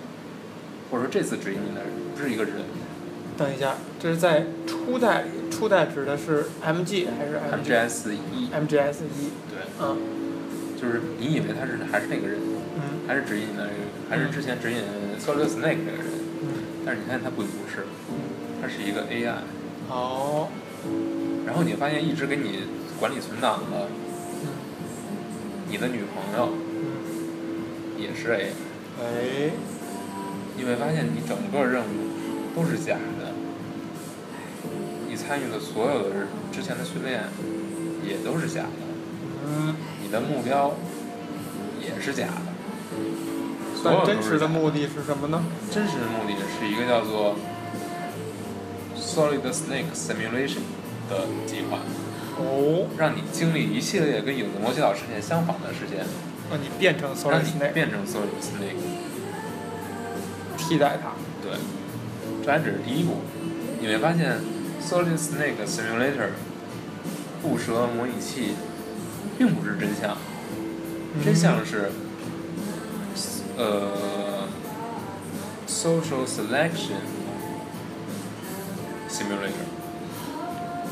[0.91, 2.55] 或者说这次指引你的人不是一个人。
[3.37, 9.35] 等一下，这是在初代里，初代指的是 MG 还是 MGS 一？MGS 一。
[9.51, 9.67] 对。
[9.81, 9.99] 嗯。
[10.81, 12.39] 就是你以为他是还是那个人，
[12.77, 13.69] 嗯还是指引你的，
[14.11, 14.79] 还是之前指引
[15.19, 16.11] Solid Snake 那个人，
[16.43, 16.49] 嗯
[16.85, 17.87] 但是你看他并不是，
[18.61, 19.43] 他是一个 AI。
[19.89, 20.49] 哦。
[21.47, 22.65] 然后你发现一直给你
[22.99, 23.89] 管理存档的，
[25.69, 26.49] 你的女朋友，
[28.03, 28.51] 也是 AI。
[29.01, 29.51] 哎。
[30.55, 32.13] 你会发现你整个任务。
[32.55, 33.33] 都是假的，
[35.09, 37.23] 你参与的所有的之前的训练
[38.07, 40.75] 也都是假的，你的目标
[41.81, 42.43] 也是假的，
[43.83, 45.43] 但真实的目的是什么呢？
[45.71, 47.37] 真实的目的是一个叫做
[48.95, 50.61] Solid Snake Simulation
[51.09, 51.79] 的计划，
[52.37, 56.05] 哦，让你经历一系列跟影子魔西岛事件相仿的事件，
[56.53, 58.77] 让你变成 Solid Snake，变成 Solid Snake，
[60.59, 61.13] 替代它，
[61.43, 61.59] 对。
[62.45, 63.23] 这还只是第一步，
[63.81, 64.39] 你会发现
[64.87, 66.33] ，Solid Snake Simulator
[67.41, 68.55] 布蛇模拟器
[69.39, 70.19] 并不是真相，
[71.25, 71.91] 真相是，
[73.57, 74.47] 呃
[75.67, 77.01] ，Social Selection
[79.09, 79.65] Simulator。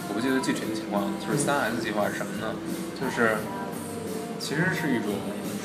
[0.08, 2.54] 我不记得具体的情况，就是三 S 计划是什么呢？
[2.98, 3.36] 就是
[4.38, 5.14] 其实是一种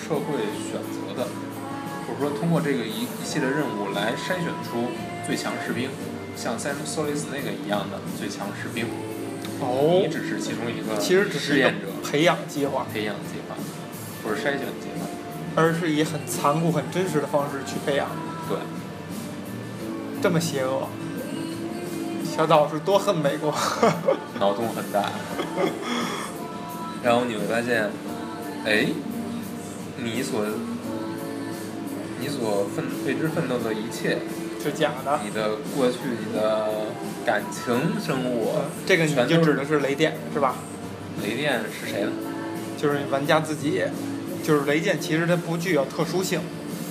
[0.05, 1.27] 社会选择的，
[2.05, 4.91] 或者说通过这个一一系列任务来筛选出。
[5.25, 5.89] 最强士兵，
[6.37, 8.85] 像 Sam Solis 那个一样的最强士兵。
[9.59, 10.03] 哦。
[10.05, 11.87] 你只是其中一个其实只是试验者。
[12.07, 12.85] 培养计划。
[12.93, 13.55] 培养计划，
[14.23, 15.07] 或者筛选计划。
[15.55, 18.07] 而是以很残酷、很真实的方式去培养。
[18.47, 18.59] 对。
[20.21, 20.87] 这么邪恶，
[22.23, 23.51] 小岛是多恨美国。
[24.39, 25.09] 脑洞很大。
[27.01, 27.89] 然后你会发现，
[28.63, 28.85] 哎，
[29.97, 30.45] 你所。
[32.17, 34.17] 你所奋为之奋斗的一切
[34.63, 35.19] 是假的。
[35.23, 36.71] 你的过去，你的
[37.23, 40.55] 感情生活，这个你就指的是雷电是吧？
[41.21, 42.11] 雷电是谁呢？
[42.77, 43.83] 就是玩家自己。
[44.41, 46.39] 就是雷电，其实它不具有特殊性，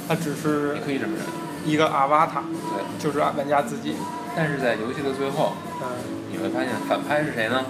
[0.06, 1.24] 它只是你可以这么认
[1.64, 3.96] 一个阿瓦塔，对，就是玩家自己。
[4.36, 5.88] 但是在游戏的最后，嗯，
[6.30, 7.64] 你会发现反派是谁呢？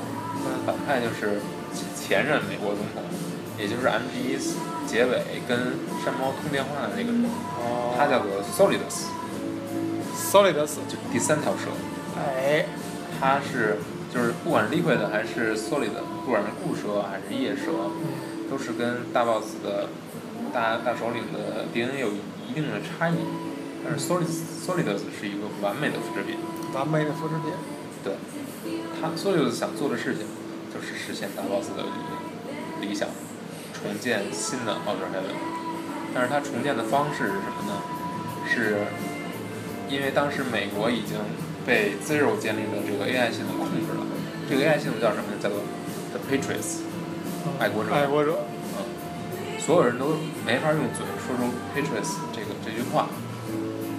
[0.67, 1.41] 反派就是
[1.97, 3.03] 前任美国总统，
[3.59, 4.39] 也就是 M P 一。
[4.87, 7.25] 结尾跟山猫通电话的那个人，
[7.97, 11.71] 他叫做 Solidus，Solidus 就第三条蛇。
[12.19, 12.67] 哎，
[13.19, 13.79] 他是
[14.13, 15.89] 就是不管是 Liquid 还是 Solid，
[16.27, 17.89] 不管是固蛇还是夜蛇，
[18.51, 19.89] 都是跟大 boss 的
[20.53, 23.17] 大大首领的 DNA 有一定的差异。
[23.83, 26.37] 但是 Solid，Solidus 是一个完美的复制品。
[26.75, 27.55] 完美的复制品。
[28.05, 28.19] 对，
[29.01, 30.27] 他 Solidus 想做的事情
[30.73, 31.89] 就是实现大 boss 的理
[32.87, 33.09] 理想。
[33.85, 35.37] 重建新的 Outer heaven，
[36.15, 37.77] 但是它重建的方式是什么呢？
[38.49, 38.79] 是
[39.91, 41.21] 因为当时美国已经
[41.67, 44.01] 被 Zero 建立的这个 AI 系统控制了。
[44.49, 45.37] 这个 AI 系统叫什么呢？
[45.37, 45.61] 叫做
[46.13, 46.81] The Patriots，
[47.61, 47.93] 爱国者。
[47.93, 48.39] 爱国者。
[48.73, 49.61] 嗯。
[49.61, 50.17] 所有人都
[50.47, 53.09] 没法用嘴说出 Patriots 这个这句话，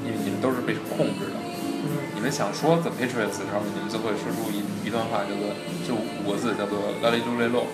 [0.03, 1.37] 因为你们都是被控制的。
[1.85, 2.09] 嗯。
[2.15, 5.53] 你们想说 The Patriots 的时候，你们就会说出一一段话，叫做
[5.85, 7.67] 就五个字，叫做拉里路雷洛。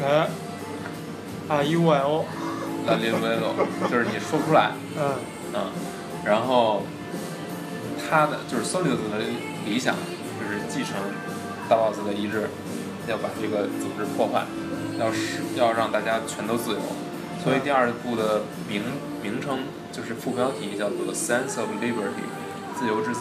[0.00, 0.28] 哎。
[1.48, 2.24] 啊，U I O，
[2.86, 3.54] 拉里维罗，
[3.88, 4.72] 就是你说不出来。
[4.96, 5.14] 嗯。
[5.54, 5.60] 嗯，
[6.24, 6.82] 然后
[7.96, 9.24] 他的就是 Solidus 的
[9.64, 10.96] 理想，就是继承
[11.68, 12.50] 大 boss 的遗志，
[13.06, 14.44] 要把这个组织破坏，
[14.98, 16.78] 要使要让大家全都自由。
[17.42, 18.82] 所以第二部的名
[19.22, 19.60] 名称
[19.92, 22.26] 就是副标题叫做 Sense of Liberty，
[22.76, 23.20] 自由之子。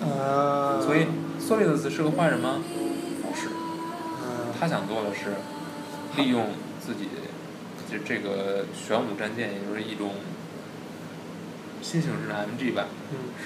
[0.00, 0.80] 呃。
[0.80, 1.06] 所以
[1.40, 2.60] Solidus 是个坏人吗？
[3.20, 3.48] 不是。
[4.58, 5.34] 他想做的是
[6.16, 6.46] 利用
[6.80, 7.08] 自己。
[7.94, 10.14] 就这个玄武战舰，也就是一种
[11.80, 12.86] 新形式的 MG 吧，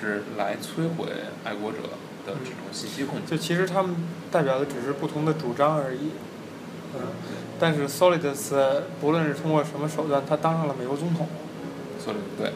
[0.01, 1.09] 是来摧毁
[1.45, 1.79] 爱国者
[2.25, 3.27] 的这种信息控制。
[3.27, 3.95] 就其实他们
[4.33, 6.13] 代表的只是不同的主张而已。
[6.95, 7.01] 嗯。
[7.61, 11.29] 但是 Solidus 不论是通过什么手段，他当上了美国总统。
[12.03, 12.53] Solidus 对，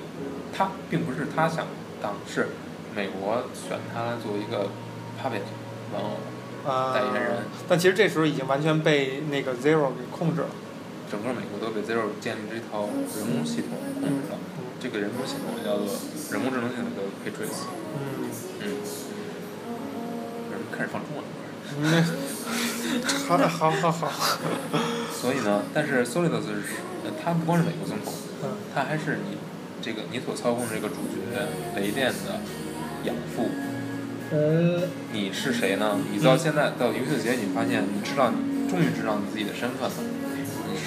[0.57, 1.67] 他并不是他想
[2.01, 2.49] 当，是
[2.97, 4.71] 美国选他来做一个
[5.21, 5.43] puppet
[5.93, 7.43] 玩偶代言人。
[7.69, 10.49] 但其实这时候已经完全被那个 Zero 给控制了。
[11.13, 14.41] 整个美国都被 Zero 建立这套人工系统控制了，
[14.81, 15.85] 这个人工系统叫做
[16.33, 17.69] 人工智能系统叫 Patriots。
[17.93, 18.33] 嗯。
[18.65, 18.65] 嗯。
[20.73, 21.29] 开始放中文歌。
[21.79, 22.03] 嗯，
[23.29, 24.11] 好的，好好好。
[25.13, 26.81] 所以呢，但是 Solidus 是，
[27.23, 28.15] 他不光是美国总统，
[28.75, 29.37] 他还是你
[29.83, 31.47] 这个你所操控这个主角
[31.77, 32.41] 雷电的
[33.05, 33.51] 养父。
[34.33, 34.89] 嗯。
[35.13, 35.99] 你是谁呢？
[36.11, 39.95] 你到现在到游戏的结局，你发现你知道，你终于知道你自己的身份了。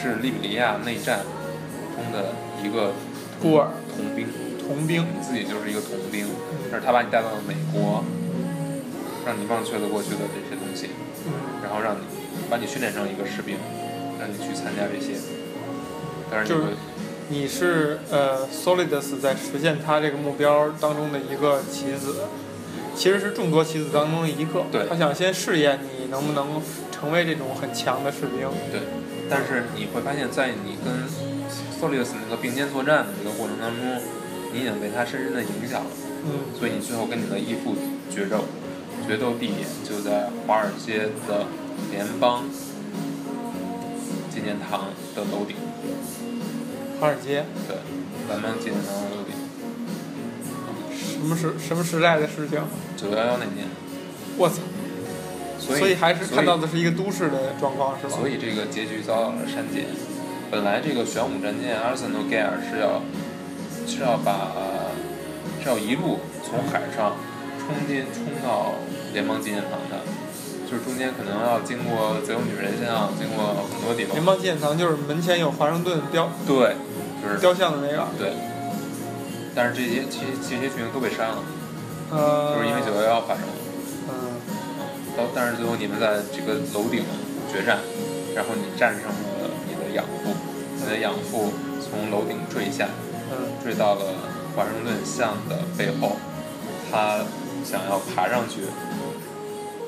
[0.05, 1.21] 你是利比里亚内战
[1.95, 2.93] 中的一个
[3.41, 4.27] 孤儿童兵。
[4.59, 5.01] 童兵。
[5.01, 6.27] 你自己就是一个童兵，
[6.71, 8.03] 但是他把你带到了美国。
[9.25, 10.91] 让你忘却了过去的这些东西，
[11.63, 12.01] 然后让你
[12.47, 13.57] 把你训练成一个士兵，
[14.19, 15.17] 让你去参加这些。
[16.29, 16.77] 当然，就是
[17.29, 22.25] 你是呃，Solidus 在实现他这个目标当中的一个棋子，
[22.95, 24.65] 其实是众多棋子当中的一个。
[24.71, 24.85] 对。
[24.87, 28.47] 他想先试验你能不能成为这种很强的士兵。
[28.71, 28.81] 对。
[29.29, 30.93] 但是你会发现在你跟
[31.79, 34.01] Solidus 那个并肩作战的这个过程当中，
[34.53, 35.91] 你已经被他深深的影响了。
[36.25, 36.53] 嗯。
[36.57, 37.75] 所以你最后跟你的义父
[38.09, 38.45] 决斗。
[39.07, 41.45] 决斗地点就在华尔街的
[41.91, 42.45] 联邦
[44.31, 45.55] 纪念堂的楼顶。
[46.99, 47.45] 华尔街。
[47.67, 47.77] 对，
[48.27, 49.35] 联邦纪念堂的楼顶。
[50.97, 52.59] 什么时什么时代的事情？
[52.97, 53.67] 九幺幺那年。
[54.37, 54.55] 我操！
[55.67, 58.15] 所以还是看到的是一个都市的状况，是吧？
[58.17, 59.85] 所以这个结局遭到了删减。
[60.51, 63.01] 本来这个玄武战舰阿尔森诺盖尔是要
[63.87, 64.51] 是要把
[65.63, 67.17] 是要一路从海上
[67.59, 68.73] 冲进冲到。
[69.15, 70.03] 联邦纪念堂的，
[70.69, 74.11] 就是中间可能要经过自由女神像，经过很多地方。
[74.11, 76.75] 联邦纪念堂就是门前有华盛顿雕， 对，
[77.23, 78.05] 就是雕像的那个。
[78.19, 78.33] 对。
[79.55, 81.37] 但是这些其实这些剧情都被删了，
[82.11, 83.53] 呃，就是因为九幺幺发生了。
[85.35, 87.03] 但是最后你们在这个楼顶
[87.51, 87.79] 决战，
[88.35, 90.33] 然后你战胜了你的养父，
[90.75, 92.87] 你的养父从楼顶坠下，
[93.63, 94.13] 坠到了
[94.55, 96.17] 华盛顿像的背后，
[96.91, 97.19] 他
[97.63, 98.61] 想要爬上去。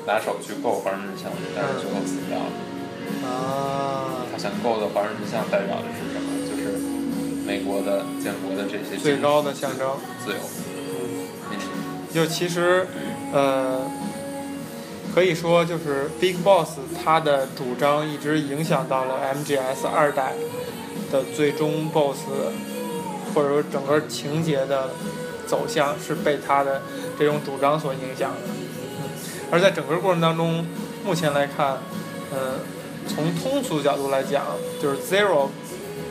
[0.06, 2.48] 拿手去够华盛顿像，但是最后死掉了。
[3.28, 4.24] 啊！
[4.32, 6.32] 他想够的华盛顿像代表的是什么？
[6.48, 6.78] 就是
[7.44, 9.86] 美国的建国的这些最高的象征——
[10.24, 10.38] 自由。
[10.72, 11.28] 嗯。
[12.10, 12.86] 就其实，
[13.34, 13.82] 呃，
[15.14, 20.34] 可以说就是 Big Boss 他的主张一直影响到了 MGS 二代
[21.10, 22.18] 的最终 Boss，
[23.34, 24.90] 或者说整个情节的
[25.46, 26.82] 走向是被他的
[27.18, 28.38] 这种主张所影响的。
[29.50, 30.66] 而在整个过程当中，
[31.04, 31.78] 目前来看，
[32.30, 32.60] 呃，
[33.08, 34.44] 从通俗角度来讲，
[34.80, 35.48] 就是 Zero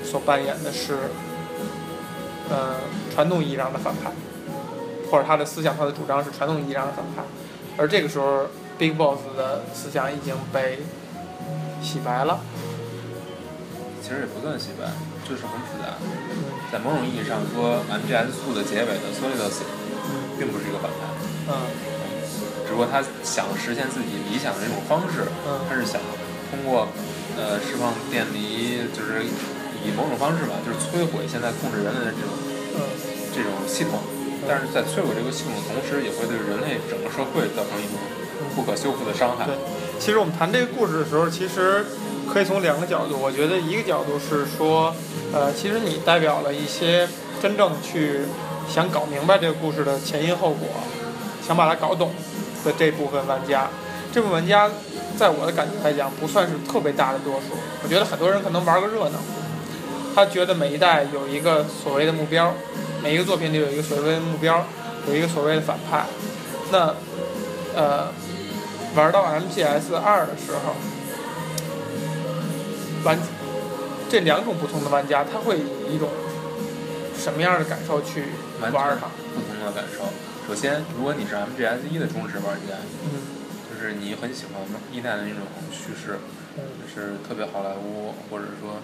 [0.04, 0.98] 所扮演的是，
[2.50, 2.78] 呃，
[3.14, 4.12] 传统意义上的反派，
[5.12, 7.22] 或者他的思想、他的主张是传统意义上的反派。
[7.78, 10.80] 而这个时候，Big Boss 的思想已经被
[11.82, 12.40] 洗白了。
[14.02, 14.88] 其实也不算洗白，
[15.28, 16.00] 就是很复杂。
[16.72, 19.68] 在某种意义上说，MGS2 的结尾的 Solidus
[20.40, 21.12] 并不是一个反派。
[21.50, 21.54] 嗯。
[22.68, 25.24] 只不过他想实现自己理想的这种方式，
[25.68, 26.02] 他是想
[26.52, 26.88] 通过
[27.40, 32.32] 呃释放电离，就是以某种方式吧，就是摧毁现在控制人类的这种
[33.32, 34.04] 这种系统。
[34.44, 37.96] 但是在摧毁这个系统的同时，也会对人类整个社会造成一种
[38.56, 39.46] 不可修复的伤害。
[39.46, 39.56] 对，
[40.00, 41.86] 其实我们谈这个故事的时候，其实
[42.32, 43.18] 可以从两个角度。
[43.20, 44.94] 我觉得一个角度是说，
[45.34, 47.08] 呃，其实你代表了一些
[47.42, 48.22] 真正去
[48.68, 50.68] 想搞明白这个故事的前因后果，
[51.46, 52.12] 想把它搞懂。
[52.66, 53.70] 的这部分玩家，
[54.12, 54.70] 这部分玩家，
[55.16, 57.56] 在我的感觉来讲，不算是特别大的多数。
[57.82, 59.20] 我觉得很多人可能玩个热闹，
[60.14, 62.54] 他觉得每一代有一个所谓的目标，
[63.02, 64.66] 每一个作品里有一个所谓的目标，
[65.08, 66.08] 有一个所谓的反派。
[66.72, 66.94] 那，
[67.74, 68.08] 呃，
[68.98, 70.74] 玩到 MPS 二的时候，
[73.06, 73.16] 玩
[74.10, 76.10] 这两种不同的玩家，他会以一种
[77.16, 78.24] 什么样的感受去
[78.60, 79.08] 玩它？
[79.36, 80.10] 不同的感受。
[80.48, 82.74] 首先，如果你是 MGS 一的忠实玩家，
[83.70, 86.18] 就是你很喜欢一代的那种叙事，
[86.58, 88.82] 就是特别好莱坞，或者说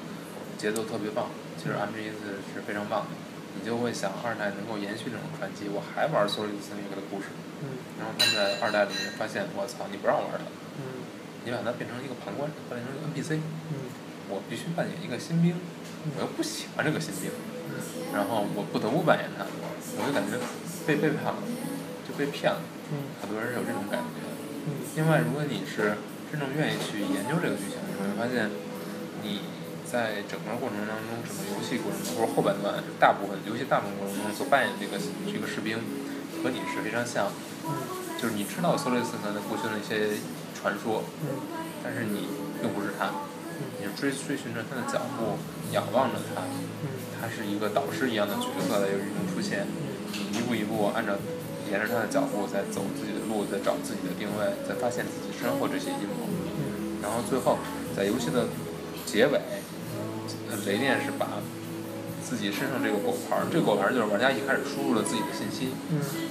[0.60, 1.26] 节奏特别棒，
[1.58, 3.33] 其实 MGS 是非常棒的。
[3.56, 7.30] 你就会想二代能够延续这种传奇，我还玩索里斯那个的故事。
[7.98, 10.44] 然后他们在二代里面发现，我操，你不让玩它，
[11.46, 13.40] 你把它变成一个旁观者，变成一个 NPC，
[14.28, 15.56] 我必须扮演一个新兵，
[16.18, 17.32] 我又不喜欢这个新兵，
[18.14, 19.46] 然后我不得不扮演他，
[19.98, 20.38] 我就感觉。
[20.86, 21.40] 被背叛了，
[22.04, 22.60] 就被骗了。
[23.22, 24.20] 很多人有这种感觉。
[25.00, 25.96] 另外，如果你是
[26.30, 28.52] 真正愿意去研究这个剧情，你会发现，
[29.24, 29.40] 你
[29.94, 34.98] 在整个过程当中，整个游戏过程中或者后半段，大部分游戏大部分过程中所扮演这个
[35.30, 35.78] 这个士兵，
[36.42, 37.30] 和你是非常像。
[38.18, 40.18] 就是你知道索雷斯他的过去的一些
[40.58, 41.06] 传说，
[41.86, 42.26] 但是你
[42.58, 43.14] 并不是他，
[43.78, 45.38] 你是追追寻着他的脚步，
[45.70, 46.42] 仰望着他，
[47.22, 49.68] 他是一个导师一样的角色的有一种出现。
[50.10, 51.14] 你一步一步按照
[51.70, 56.26] 沿着他的脚步在走自己的路，在找自己的定位，在发现自己身后这些阴谋。
[57.04, 57.60] 然后最后
[57.96, 58.48] 在游戏的
[59.06, 59.38] 结尾，
[60.66, 61.28] 雷电是把
[62.24, 65.70] 自己身上这个果盘，这个果盘就是玩家一开始输入了自己的信息，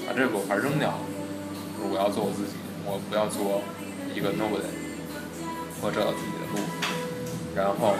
[0.07, 0.99] 把这个果盘扔掉，
[1.79, 2.55] 我要做我自己，
[2.85, 3.63] 我不要做
[4.15, 4.71] 一个 nobody，
[5.81, 6.59] 我找到自己的路，
[7.55, 7.95] 然后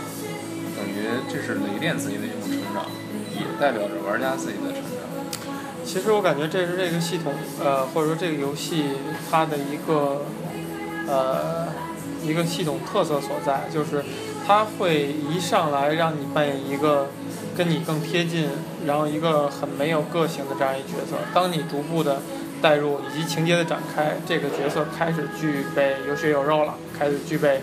[0.75, 2.87] 等于这是雷电自己的一种成长，
[3.35, 5.03] 也代表着玩家自己的成长。
[5.85, 8.85] 其实我感觉这是这个系统，呃，或者说这个游戏
[9.31, 10.23] 它的一个，
[11.07, 11.69] 呃，
[12.23, 14.03] 一个系统特色所在，就是
[14.47, 17.09] 它会一上来让你扮演一个
[17.57, 18.49] 跟你更贴近，
[18.87, 21.17] 然后一个很没有个性的这样一角色。
[21.33, 22.21] 当你逐步的
[22.61, 27.63] 带入以及情节的展开，这个角色开始具备有血有肉了，开始具备，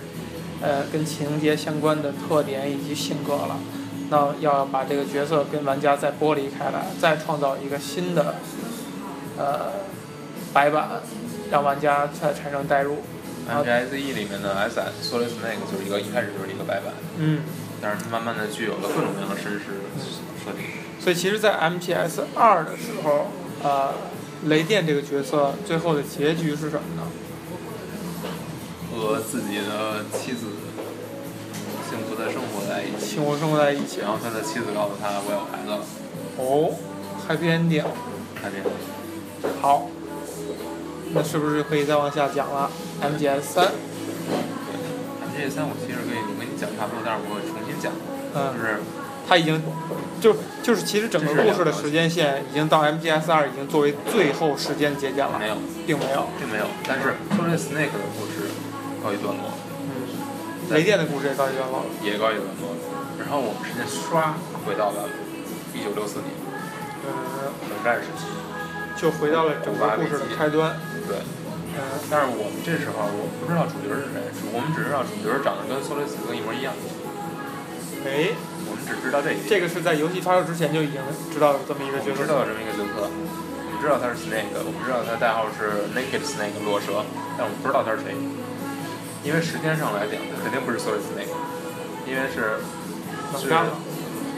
[0.62, 3.58] 呃，跟情节相关的特点以及性格了。
[4.10, 8.36] 那要把这个角色跟玩家再剥离开来，再创造一个新的，
[9.38, 9.72] 呃，
[10.52, 10.88] 白板，
[11.52, 12.98] 让玩家再产生代入。
[13.50, 17.42] M G S E 里面的 S S Solid Snake 就是一个一开始就是一个白板，嗯，
[17.82, 19.60] 但是它慢慢的具有了各种各样的身世
[20.46, 20.62] 设定。
[21.00, 23.28] 所以其实，在 M G S 二的时候，
[23.64, 23.94] 呃，
[24.46, 27.04] 雷电这个角色最后的结局是什么呢？
[28.94, 30.48] 和自己的妻子。
[31.90, 34.02] 幸福的生活在一起，幸福生活在一起。
[34.02, 35.80] 然后他的妻子告诉他：“我有孩子了。”
[36.38, 36.78] 哦
[37.28, 37.82] ，Happy Ending。
[38.44, 39.60] Happy Ending。
[39.60, 39.90] 好，
[41.14, 42.70] 那是不是可以再往下讲了
[43.02, 43.66] ？MGS 三。
[45.34, 47.92] 对，MGS 三我其实可以我跟你讲差不多，但是我会重新讲。
[48.36, 48.54] 嗯。
[48.54, 48.80] 就是，
[49.28, 49.62] 他已经，
[50.20, 55.38] 就就是其实整个故事的时间线已经到 MGS 二已经作为最后时间节点了。
[55.40, 56.66] 没有，并没有，并没有。
[56.88, 58.50] 但是 Solid Snake 的故事
[59.04, 59.54] 告一段落。
[60.70, 62.74] 雷电的故事也告一段落，也告一段落。
[63.18, 64.36] 然后我们时间刷
[64.66, 65.10] 回到了
[65.74, 66.30] 一九六四年，
[67.06, 67.10] 嗯，
[67.70, 68.26] 冷战时期，
[69.00, 70.76] 就回到了整个故事的开端。
[71.08, 71.24] 对，
[71.74, 71.80] 嗯，
[72.12, 74.20] 但是我们这时候我不知道主角是谁，
[74.52, 76.76] 我们只知道主角长得跟索雷斯克一模一样。
[78.04, 78.36] 哎，
[78.68, 79.48] 我们只知道这一点。
[79.48, 81.00] 这个是在游戏发售之前就已经
[81.32, 82.24] 知道这么一个角色。
[82.24, 87.04] 知道这么一个角色，我们知道他是 Snake，我们知道他的代号是 Naked Snake 裸蛇，
[87.40, 88.16] 但我们不知道他是谁。
[89.24, 91.32] 因为时间上来讲，肯定不是 Solid Snake，
[92.08, 92.60] 因为是
[93.36, 93.52] 是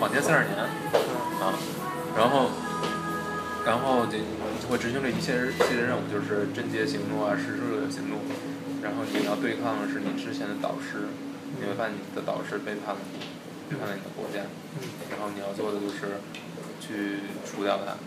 [0.01, 0.57] 往前三十年
[1.37, 1.53] 啊，
[2.17, 2.49] 然后
[3.65, 4.17] 然后就
[4.71, 8.23] 会执行这一系列系列任务，就是贞洁行动啊，实施行动，
[8.79, 11.11] 然后你要对抗的是你之前的导师，
[11.59, 13.19] 你会发现你的导师背叛了你，
[13.67, 14.47] 背叛了你的国家，
[15.11, 16.23] 然后你要做的就是
[16.79, 17.99] 去除掉他，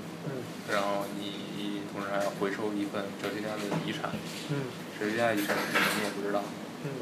[0.73, 4.09] 然后你同时还要回收一份哲学家的遗产，
[4.97, 6.41] 哲学家遗产是什么你也不知道。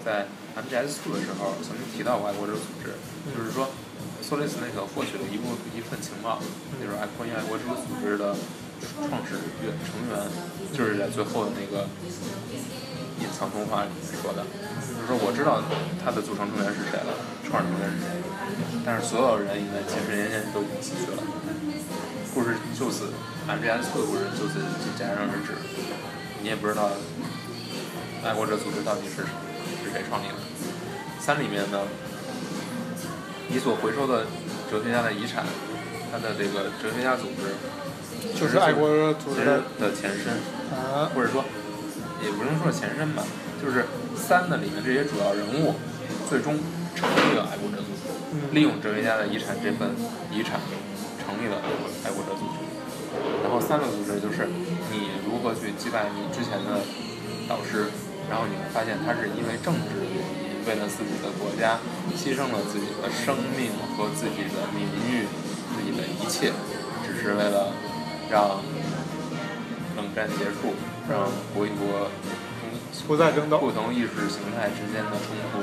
[0.02, 0.26] 在
[0.58, 2.98] MGS 2的时候，曾经提到过爱国者组织，
[3.30, 3.70] 就是说
[4.22, 6.42] 索雷斯那个获取了一部一份情报，
[6.82, 8.34] 就是关于爱国者组织的
[9.08, 10.16] 创始员成员，
[10.72, 11.88] 就是在最后的那个
[13.20, 14.44] 隐藏通话里面说的，
[14.82, 15.62] 就是说我知道
[16.02, 17.14] 他的组成成员是谁了，
[17.46, 18.08] 创始成员是谁，
[18.84, 21.22] 但是所有人应该几十年前都已经死去了。
[22.34, 23.12] 故事就此
[23.46, 24.58] ，MGS 的故事就此
[24.96, 25.52] 戛然而止，
[26.42, 26.90] 你也不知道
[28.24, 29.40] 爱国者组织到底是什么。
[29.92, 30.34] 谁创立的？
[31.20, 31.78] 三里面呢，
[33.48, 34.24] 你所回收的
[34.70, 35.44] 哲学家的遗产，
[36.10, 37.52] 他的这个哲学家组织，
[38.38, 39.44] 就是爱国者组织
[39.78, 40.34] 的前身，
[41.14, 41.44] 或者说，
[42.22, 43.22] 也不能说是前身吧，
[43.62, 45.74] 就是三的里面这些主要人物，
[46.28, 46.58] 最终
[46.94, 48.10] 成立了爱国者组织，
[48.52, 49.90] 利用哲学家的遗产这份
[50.30, 50.60] 遗产，
[51.24, 51.62] 成立了
[52.04, 52.62] 爱国者组织。
[53.42, 54.48] 然后三个组织就是
[54.90, 56.80] 你如何去击败你之前的
[57.48, 57.86] 导师。
[58.30, 61.76] 然后你会发现，他是因为政治原因，为了自己的国家，
[62.16, 65.26] 牺牲了自己的生命和自己的名誉，
[65.74, 66.54] 自己的一切，
[67.04, 67.74] 只是为了
[68.32, 68.64] 让
[69.94, 70.72] 冷战结束，
[71.06, 72.08] 让国与国
[73.06, 75.60] 不再争斗，不同意识形态之间的冲突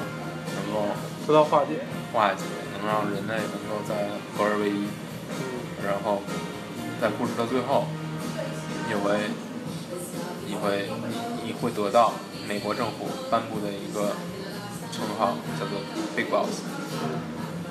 [0.53, 0.93] 能够
[1.25, 1.81] 得到化解，
[2.13, 2.43] 化解，
[2.77, 3.95] 能让人类能够再
[4.37, 4.85] 合而为一。
[5.83, 6.21] 然后
[7.01, 7.87] 在故事的最后，
[8.87, 9.31] 你会，
[10.45, 12.13] 你会，你你会得到。
[12.47, 14.13] 美国政府颁布的一个
[14.91, 15.81] 称号叫做
[16.15, 16.61] Big Boss，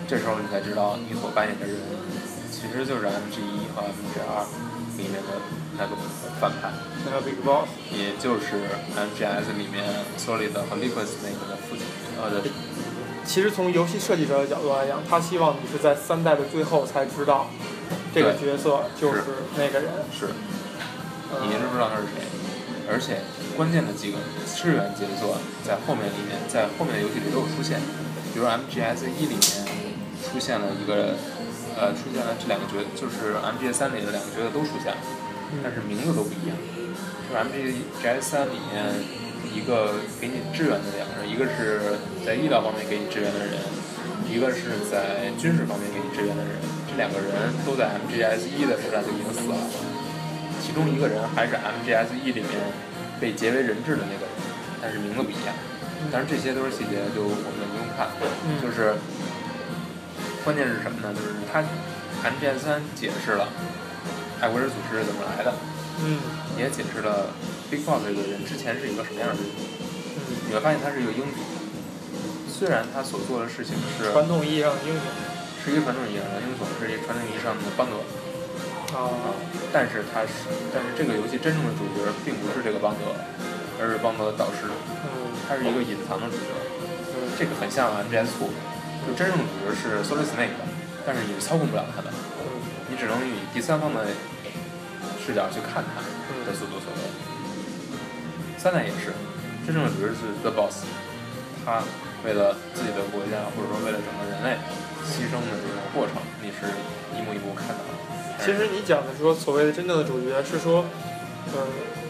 [0.07, 1.76] 这时候你才知道你所扮演的人
[2.51, 4.46] 其实就是 MG 一和 MG 二
[4.99, 5.40] 里面的
[5.78, 5.96] 那个
[6.38, 6.68] 反派，
[7.07, 9.84] 那个 Big Boss，也就是 MGS 里面
[10.18, 11.86] Solid 和 Liquid 那个的父亲。
[12.20, 12.51] 呃，对。
[13.24, 17.46] 其实从游戏设计者的角度来讲，他希望你是在三代的最后才知道
[18.12, 19.22] 这个角色就是
[19.57, 19.92] 那个人。
[20.12, 20.28] 是。
[21.40, 22.26] 你一直不知道他是谁，
[22.90, 23.22] 而且。
[23.59, 25.34] 关键的几个支援角色
[25.66, 27.80] 在后面里面，在后面的游戏里都有出现，
[28.32, 29.66] 比如 MGS 一里面
[30.22, 31.18] 出现了一个，
[31.78, 34.98] 呃，出现了这两个角，就是 MGS 三里的两个角色都出现了，
[35.62, 36.58] 但是名字都不一样。
[37.24, 38.82] 就是 MGS 三里面
[39.54, 43.62] 一个给你支援的两个人，一个是在医疗方面给你支援的人，
[44.26, 46.58] 一个是在军事方面给你支援的人。
[46.90, 47.30] 这两个人
[47.62, 49.54] 都在 MGS 一的时候就已经死了，
[50.58, 52.58] 其中一个人还是 MGS 一里面
[53.20, 54.34] 被劫为人质的那个人，
[54.82, 55.54] 但是名字不一样。
[56.10, 58.08] 但是这些都是细节，就我们不用看。
[58.62, 58.94] 就是
[60.45, 61.12] 关键是什么呢？
[61.14, 61.61] 就是他
[62.24, 63.49] MGS 三解释了
[64.41, 65.55] 爱国者组织是怎么来的。
[66.01, 66.18] 嗯，
[66.57, 67.34] 也解释了
[67.70, 69.51] Big Boss 这个人之前是一个什么样的人。
[69.51, 71.36] 嗯，你会发现他是一个英雄，
[72.49, 75.03] 虽然他所做的事情是传统意义上的英雄，
[75.64, 77.99] 是一个传统意义上的英雄，是一个传统意义上的邦德。
[78.97, 79.34] 啊，
[79.70, 83.12] 但是他是，但是这个游戏真正的主角并不是这个邦德，
[83.82, 84.70] 而是邦德的导师。
[85.05, 86.55] 嗯，他是一个隐藏的主角。
[87.12, 88.49] 嗯，这个很像 MGS 2，
[89.07, 90.59] 就真正的主角是 Solid Snake，
[91.07, 92.11] 但是你是操控不了他的，
[92.90, 94.07] 你只能以第三方的。
[95.28, 96.01] 视角去看他
[96.49, 97.01] 的所作所为，
[98.57, 99.12] 三代也是，
[99.66, 100.88] 真正的主角是 The Boss，
[101.66, 101.84] 他
[102.24, 104.57] 为了自己的国家或者说为了整个人类
[105.05, 106.72] 牺牲的这种过程，你是
[107.12, 108.40] 一幕一幕看到的。
[108.40, 110.86] 其实你讲的说所谓的真正的主角是说，
[111.53, 111.61] 呃，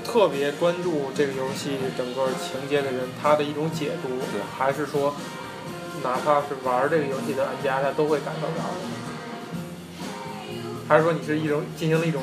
[0.07, 4.21] 特别关注这个游戏整个情节的人，他的一种解读，
[4.57, 5.13] 还是说
[6.03, 8.81] 哪怕是玩这个游戏的玩家，他都会感受到的？
[10.89, 12.23] 还是说你是一种进行了一种？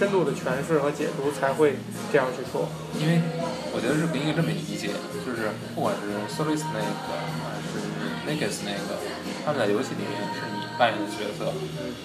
[0.00, 1.76] 深度的诠释和解读才会
[2.10, 3.20] 这样去说，因为
[3.68, 7.84] 我觉得是不应该这么理解，就是不管是 Solid Snake 还是
[8.24, 8.96] Naked Snake，
[9.44, 11.52] 他们在游戏里面是你扮演的角色，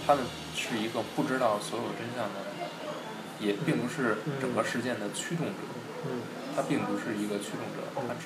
[0.06, 2.44] 他们是一个不知道所有真相的，
[3.40, 5.64] 也并不是整个事件的驱动者，
[6.56, 7.84] 他并不是一个驱动者，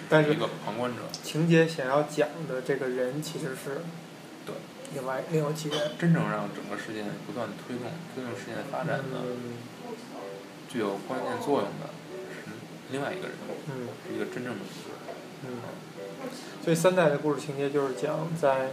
[0.09, 1.01] 他只是一个旁观者。
[1.23, 3.81] 情节想要讲的这个人其实是
[4.45, 4.55] 对。
[4.93, 5.91] 另外，另有其人。
[5.99, 9.21] 真正让整个事件不断推动、推动事件发展的，
[10.67, 11.89] 具有关键作用的
[12.33, 12.49] 是
[12.91, 13.37] 另外一个人，
[14.07, 14.59] 是一个真正的。
[15.45, 15.61] 嗯。
[16.63, 18.71] 所以三代的故事情节就是讲在，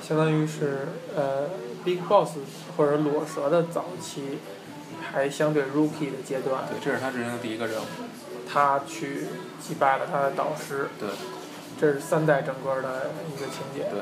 [0.00, 1.48] 相当于是呃
[1.84, 2.38] ，Big Boss
[2.76, 4.38] 或者裸蛇的早期，
[5.12, 6.64] 还相对 Rookie 的阶段。
[6.68, 7.84] 对，这是他执行的第一个任务。
[8.50, 9.28] 他去
[9.60, 10.88] 击败了他的导师。
[10.98, 11.08] 对。
[11.80, 13.88] 这是三代整个的一个情节。
[13.90, 14.00] 对。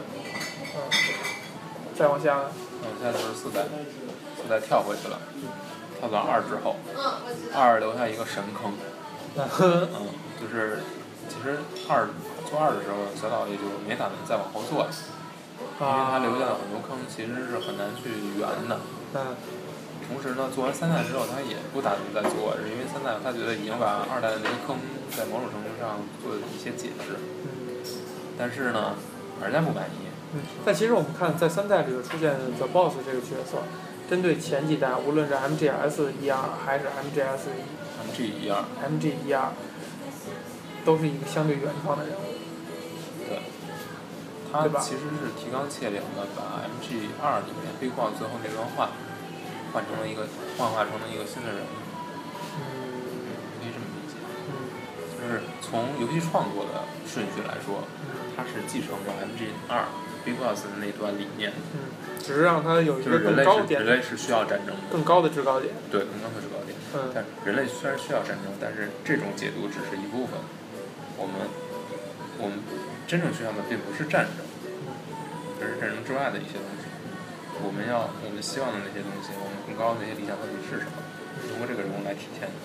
[0.74, 0.80] 嗯。
[1.98, 3.64] 再往下，往下就是四代，
[4.36, 5.18] 四代跳回去了，
[5.98, 6.76] 跳到二之后，
[7.54, 8.74] 二留下一个神坑，
[9.36, 10.80] 嗯，就是
[11.26, 11.56] 其实
[11.88, 12.06] 二
[12.44, 14.90] 做二的时候，小岛也就没打算再往后做了，
[15.80, 18.78] 因为他留下了很多坑其实是很难去圆的。
[19.14, 19.36] 嗯。
[20.08, 24.76] 同时呢，做完三代之后，他也不打算再做，是因为三代他觉得已经把二代的那个坑
[25.10, 27.18] 在某种程度上做了一些解释。
[27.44, 27.48] 嗯。
[28.38, 28.94] 但是呢，
[29.42, 30.06] 玩家不满意。
[30.34, 33.62] 嗯，但其实我们看在三代里头出现 The Boss 这个角色，
[34.10, 39.50] 针对前几代，无论是 MGS 一二还是 MGS，MG 一二，MG 一二，
[40.84, 42.34] 都是一个相对原创的人物。
[43.28, 43.38] 对。
[44.52, 48.90] 他其实是提纲挈领的把 MG 二里面 Big Boss 最后那段话，
[49.72, 50.26] 换成了一个
[50.58, 51.74] 幻化成了一个新的人物。
[52.58, 52.62] 嗯。
[53.60, 54.14] 可以这么理解。
[54.50, 54.70] 嗯。
[55.16, 57.86] 就是从游戏创作的顺序来说，
[58.36, 59.84] 它是继承了 MG 二。
[60.26, 63.78] Big Boss 的那段理念，嗯，只是让它有一个更高点。
[63.84, 64.82] 人类是需要战争的。
[64.90, 65.72] 更高的制高点。
[65.88, 66.74] 对，更高的制高点。
[66.98, 67.14] 嗯。
[67.14, 70.34] 但人类虽然需要战争，但是这种解读只是一部分。
[71.14, 71.46] 我们，
[72.42, 72.58] 我们
[73.06, 74.42] 真正需要的并不是战争，
[75.62, 76.75] 而是战争之外的一些东西。
[77.64, 80.98] 我们要，我们希望的那些东西，我们更高的那些理想到底是什么？
[81.48, 82.56] 通过这个人物来体现的。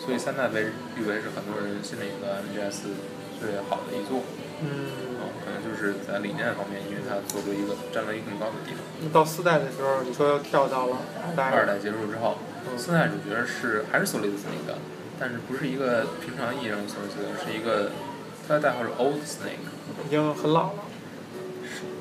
[0.00, 2.96] 所以三代被誉为是很多人心里的 MGS
[3.36, 4.24] 最好的一座。
[4.60, 5.08] 嗯。
[5.44, 8.80] 可能就是在理念方面，因为它做出一个站在一个更高的地方。
[9.12, 11.50] 到四代的时候，你说又跳到了二代。
[11.50, 12.36] 二代结束之后，
[12.76, 14.76] 四代主角是还是 Solid Snake，
[15.18, 17.92] 但是不是一个平常意义上的 Solid Snake，是一个
[18.46, 19.68] 他的代号是 Old Snake。
[20.06, 20.84] 已经很老了。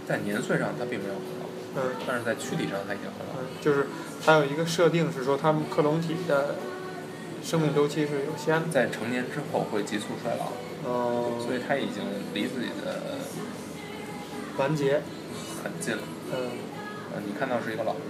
[0.07, 1.36] 在年岁上，他并没有很老。
[1.77, 1.95] 嗯。
[2.05, 3.39] 但是在躯体上，它已经很老。
[3.39, 3.87] 嗯，就是
[4.25, 6.55] 它有一个设定是说，它们克隆体的
[7.43, 8.67] 生命周期是有限的。
[8.69, 10.51] 在成年之后会急速衰老。
[10.89, 11.39] 哦。
[11.39, 12.03] 所以它已经
[12.33, 12.99] 离自己的。
[14.57, 15.01] 完结，
[15.61, 16.01] 很近了。
[16.33, 16.49] 嗯。
[17.13, 18.01] 呃，你看到是一个老人。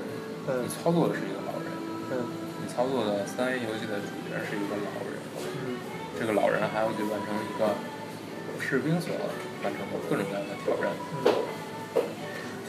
[0.48, 0.64] 嗯。
[0.64, 1.68] 你操作的是一个老人。
[2.12, 2.24] 嗯。
[2.64, 5.20] 你操作的三 A 游戏的主角是一个老人。
[5.44, 5.76] 嗯。
[6.18, 7.76] 这个老人还要去完成一个
[8.64, 9.12] 士兵所
[9.62, 10.88] 完成的各种各样的挑战。
[11.26, 11.36] 嗯。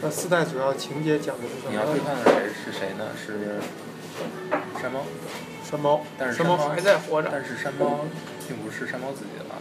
[0.01, 1.70] 那四代主要情节讲的是什么？
[1.70, 3.11] 你要对抗的谁是谁呢？
[3.18, 3.59] 是
[4.80, 5.03] 山猫。
[5.64, 6.03] 山猫。
[6.16, 7.28] 但是山猫还在活着。
[7.32, 8.07] 但是山猫
[8.46, 9.59] 并不是山猫自己了。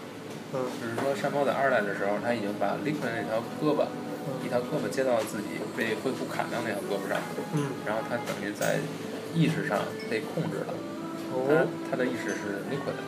[0.54, 0.62] 嗯。
[0.80, 3.88] 就是说，山猫在二代的时候，他已经把 Liquid 那条胳膊，
[4.46, 7.18] 一条胳膊接到了自己被恢复砍掉那条胳膊上。
[7.54, 7.74] 嗯。
[7.86, 8.78] 然后他等于在
[9.34, 10.74] 意识上被控制了。
[11.34, 11.50] 哦。
[11.50, 13.02] 他他的意识是 Liquid，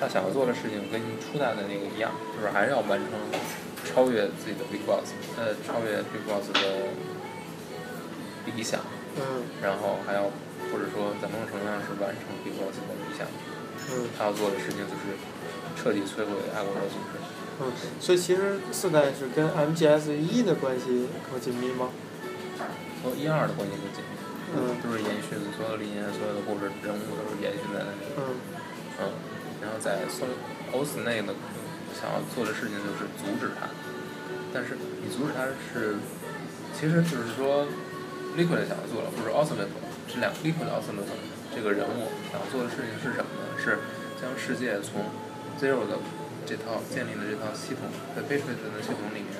[0.00, 3.12] 他想要做的事情跟初代的那个一样，就是还是要完成
[3.84, 6.60] 超越自己的 Big Boss，呃，超越 Big Boss 的
[8.46, 8.80] 理想。
[9.16, 9.44] 嗯。
[9.62, 10.24] 然后还要，
[10.72, 13.28] 或者说在某种程度上是完成 Big Boss 的理想。
[13.92, 14.08] 嗯。
[14.18, 15.14] 他要做的事情就是
[15.76, 17.20] 彻底摧毁爱国者组织。
[17.60, 17.70] 嗯，
[18.00, 21.90] 所以其实四代是跟 MGS 一的关系更紧密吗？
[23.04, 24.12] 和一二的关系更紧密。
[24.56, 24.58] 嗯。
[24.82, 28.02] 都是延续的，所有理念、所有的故事、人物都是延续在那里。
[28.16, 28.34] 嗯。
[28.98, 29.10] 嗯，
[29.62, 30.26] 然后在索
[30.72, 31.34] 欧斯内的
[31.94, 33.70] 想要做的事情就是阻止它，
[34.52, 35.96] 但是你阻止它是，
[36.74, 37.64] 其实就是说
[38.36, 39.70] ，Liquid 想要做的或者 Ultimate，
[40.10, 41.08] 这两 Liquid Ultimate
[41.54, 43.54] 这个人物想要做的事情是什么呢？
[43.56, 43.78] 是
[44.20, 45.06] 将世界从
[45.56, 45.96] Zero 的
[46.44, 49.38] 这套建立的这套系统，在 Patriot 的系统里面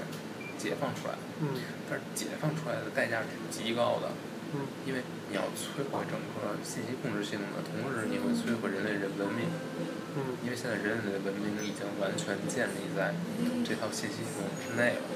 [0.56, 1.18] 解放出来。
[1.42, 1.58] 嗯。
[1.90, 4.14] 但是解放出来的代价是极高的。
[4.54, 4.62] 嗯。
[4.86, 9.50] 因为你要摧毁整个信息控制系统的同时，你会摧毁人类人文明。
[10.16, 10.38] 嗯。
[10.42, 13.14] 因为现在人类的文明已经完全建立在
[13.62, 15.06] 这套信息系统之内了。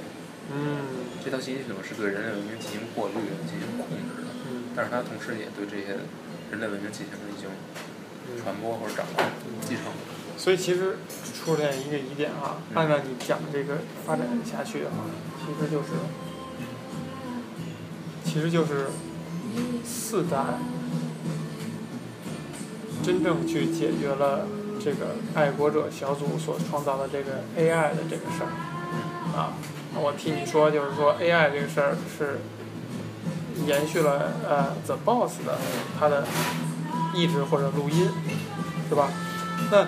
[0.52, 1.08] 嗯。
[1.24, 4.30] 这套信息系统是对人类文明进行过滤、进行控制的。
[4.50, 4.74] 嗯。
[4.74, 5.98] 但是它同时也对这些
[6.50, 7.50] 人类文明进行了一种
[8.42, 9.24] 传播或者掌控、
[9.62, 9.84] 继承。
[10.36, 10.98] 所以其实
[11.34, 15.06] 出现一个疑点啊，按照你讲这个发展下去的话，
[15.44, 15.88] 其实就是，
[18.24, 18.88] 其实就是。
[19.82, 20.36] 四代
[23.02, 24.46] 真正去解决了
[24.80, 28.50] 这个爱国者小组所创造的这个 AI 的这个事儿，
[29.36, 29.52] 啊，
[29.94, 32.38] 我替你说，就是说 AI 这个事儿是
[33.66, 35.58] 延续了呃 The Boss 的
[35.98, 36.24] 他的
[37.14, 38.08] 意志或者录音，
[38.88, 39.10] 是吧？
[39.70, 39.86] 那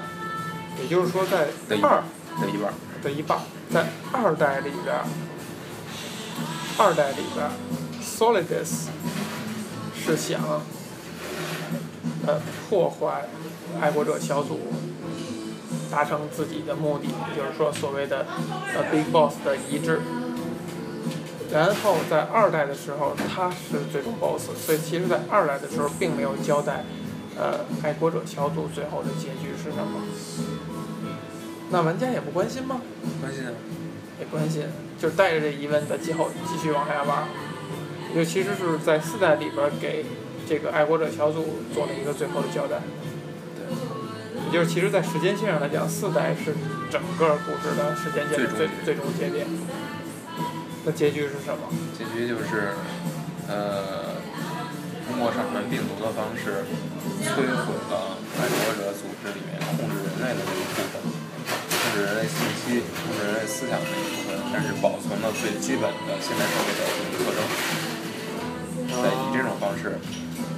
[0.80, 1.48] 也就是说，在
[1.82, 2.02] 二
[2.40, 2.72] 的一半
[3.02, 3.38] 的一半，
[3.72, 4.96] 在二代里边，
[6.78, 7.48] 二代里边
[8.02, 8.88] ，Solidus。
[10.02, 10.40] 是想，
[12.30, 13.24] 呃，破坏
[13.80, 14.60] 爱国者小组，
[15.90, 18.24] 达成自己的目的，就是说所谓的
[18.76, 20.00] 呃 Big Boss 的一致。
[21.52, 26.84] 然后在二代的时候，他是最终 Boss，所以其实，在二代的时候并没有交代，
[27.36, 30.02] 呃，爱国者小组最后的结局是什么。
[31.70, 32.80] 那玩家也不关心吗？
[33.20, 33.44] 关心。
[34.20, 34.64] 也关心，
[35.00, 37.26] 就是带着这疑问的今后继续往下玩。
[38.14, 40.04] 就其实是在四代里边给
[40.50, 42.82] 这个爱国者小组做了一个最后的交代。
[43.54, 43.62] 对。
[44.42, 46.50] 也就是其实，在时间线上来讲，四代是
[46.90, 49.46] 整个故事的时间线的最最终节点。
[50.82, 51.70] 那结局是什么？
[51.94, 52.74] 结局就是，
[53.46, 54.18] 呃，
[55.06, 56.66] 通过上传病毒的方式，
[57.22, 66.82] 摧毁了爱国者组织里面控制人类的那一部分，控制人类信息、控制人类思想的那一部分，但是保存了最基本的现代社会的
[67.22, 67.38] 特征。
[68.98, 69.94] 在以这种方式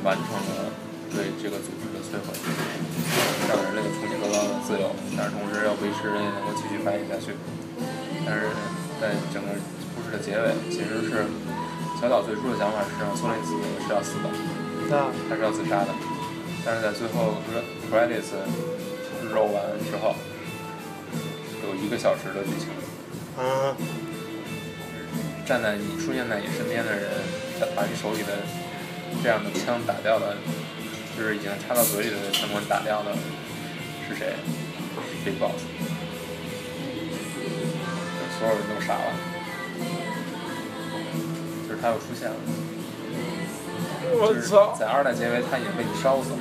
[0.02, 0.72] 完成了
[1.12, 2.32] 对这个组织的摧毁，
[3.48, 7.36] 让人类重新得到了自由，但是同时要维持人类能够继续繁衍下去。
[8.24, 8.48] 但是
[9.00, 9.52] 在整个
[9.94, 11.26] 故事的结尾，其实是
[12.00, 13.52] 小岛最初的想法是让索林斯
[13.84, 14.30] 是要死的，
[15.28, 15.92] 他是要自杀的。
[16.64, 17.36] 但是在最后
[17.90, 18.32] credits
[19.32, 20.14] 肉完之后，
[21.62, 22.68] 有一个小时的剧情，
[25.44, 27.41] 站在你出现在你身边的人。
[27.74, 28.38] 把你手里的
[29.22, 30.36] 这样的枪打掉的，
[31.16, 33.12] 就是已经插到嘴里的枪管打掉的，
[34.08, 34.34] 是谁
[35.24, 35.54] ？Big Boss。
[38.38, 39.14] 所有人都傻了，
[41.68, 42.34] 就是他又出现了。
[44.18, 44.74] 我操！
[44.76, 46.38] 在二代结尾他已经被你烧死了，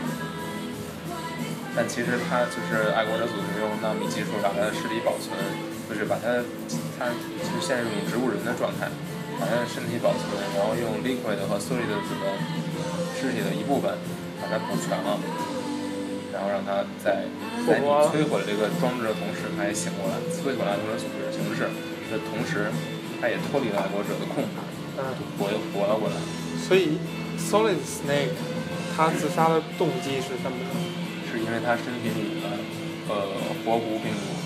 [1.75, 5.37] 但其实他就是爱国者组织用纳米技术把他的尸体保存，
[5.87, 6.41] 就是把他，
[6.97, 7.05] 他
[7.37, 8.89] 就是现在这种植物人的状态。
[9.41, 11.97] 把他的身体保存，然后用 liquid 和 solid 的
[13.17, 13.97] 尸体的一部分
[14.37, 15.17] 把它补全了，
[16.29, 17.25] 然后让他在
[17.65, 21.65] 在你摧毁这个装置的同时，他也醒过来，摧毁了爱国者组织的形式
[22.13, 22.69] 的同时，
[23.19, 24.53] 他也脱离了爱国者的控制，
[25.41, 26.15] 活又活了过来。
[26.61, 27.01] 所以
[27.41, 28.37] solid snake
[28.95, 30.69] 他自杀的动机是什么呢？
[31.33, 32.61] 是因为他身体里的
[33.09, 33.25] 呃
[33.65, 34.37] 活狐病毒，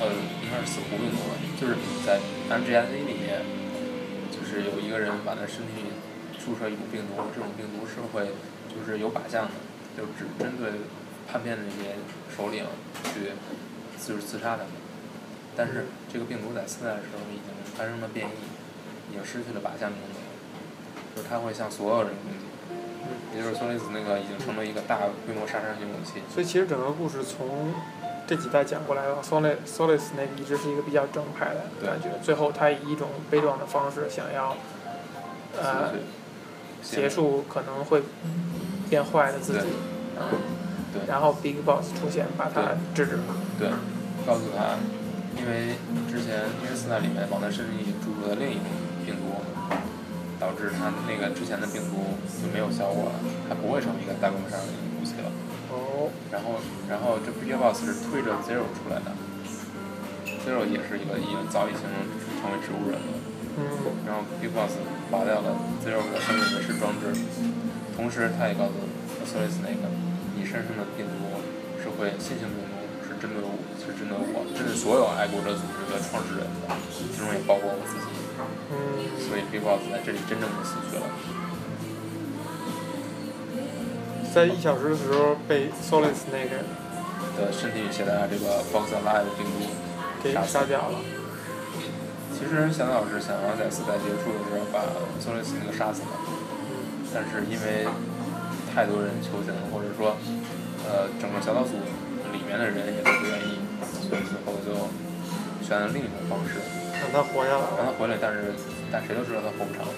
[0.00, 0.08] 呃
[0.40, 1.76] 应该是死狐病毒吧，就是
[2.06, 2.16] 在
[2.48, 3.44] MGS 里面。
[4.48, 5.92] 是有一个人把他身体里
[6.40, 8.32] 注射一种病毒，这种病毒是会
[8.72, 9.52] 就是有靶向的，
[9.94, 10.80] 就只针对
[11.30, 12.00] 叛变的那些
[12.34, 12.64] 首领
[13.12, 13.36] 去
[14.00, 14.72] 就是刺杀他们。
[15.54, 20.16] 但是这个病毒在四代的时候已经发生了变异，已经失去了靶向功能，
[21.14, 22.48] 就是它会向所有人攻击。
[23.34, 26.22] 也就是索雷斯那个已经成了一个大规模杀伤性武器。
[26.32, 27.74] 所以其实整个故事从
[28.28, 34.54] 这几代讲过来了，Solid Solid 那个一直是一个比较正派的感觉，最后他以一种悲壮的方式想要，
[35.58, 35.94] 呃，
[36.82, 38.02] 结束可能会
[38.90, 39.68] 变坏的自己，
[40.92, 41.00] 对。
[41.08, 43.22] 然后 Big Boss 出现，把他制止了。
[43.58, 43.70] 对，
[44.26, 44.76] 告诉他，
[45.40, 45.76] 因为
[46.10, 48.64] 之前因为四代里面往他身体注入了另一种
[49.06, 49.40] 病毒，
[50.38, 53.12] 导致他那个之前的病毒就没有效果了，
[53.48, 54.46] 他不会成为一个大规模。
[55.98, 56.14] 哦。
[56.30, 59.10] 然后，然后这 Big Boss 是推着 Zero 出来的
[60.46, 61.98] ，Zero 也是一个已经早已形成
[62.38, 63.10] 成为植物人了。
[63.58, 63.66] 嗯。
[64.06, 64.78] 然后 Big Boss
[65.10, 67.10] 拔掉了 Zero 的生命维持装置，
[67.98, 68.78] 同时他也告诉
[69.26, 69.82] Solid Snake，
[70.38, 71.42] 你身上的病毒
[71.82, 72.78] 是会新型病毒。
[73.18, 73.50] 针对我，
[73.82, 78.06] 是针对我，针对所有爱国者组织的创始人的，其中也包括我自己。
[78.70, 79.10] 嗯。
[79.18, 81.02] 所以 Big Boss 在这里真正的死去了。
[84.38, 86.62] 在一小时的时候被 Solid Snake
[87.34, 89.66] 的身体携带这个 Fox Alive 病毒
[90.22, 91.02] 给杀掉了。
[92.30, 94.86] 其实小老师想要在四代结束的时候把
[95.18, 96.14] Solid Snake 杀死了，
[97.12, 97.82] 但是因为
[98.72, 100.14] 太多人求情，或者说，
[100.86, 101.74] 呃，整个小岛组。
[102.30, 103.56] 里面的人也都不愿意，
[104.04, 104.68] 所以最后就
[105.66, 106.60] 选了另一种方式，
[107.00, 108.18] 让他活下来，让他回来。
[108.20, 108.52] 但是，
[108.92, 109.88] 但谁都知道他活不长，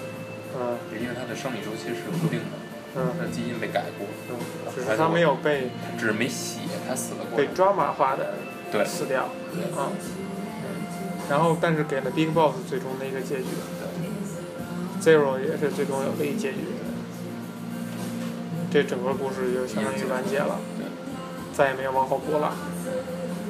[0.55, 2.55] 嗯，因为他的生理周期是固定的，
[2.95, 4.35] 嗯，他的基因被改过，嗯，
[4.75, 8.33] 只是他没有被，只是没写他死了过，被抓马化的，
[8.71, 9.91] 对，死掉，对，嗯，
[11.29, 13.45] 然后但是给了 Big Boss 最终的一个结局，
[13.79, 16.57] 对，Zero 也是最终有了一结局，
[18.71, 20.59] 这整个故事就相当于完结了。
[20.77, 20.85] 对。
[21.53, 22.55] 再也没有往后播了，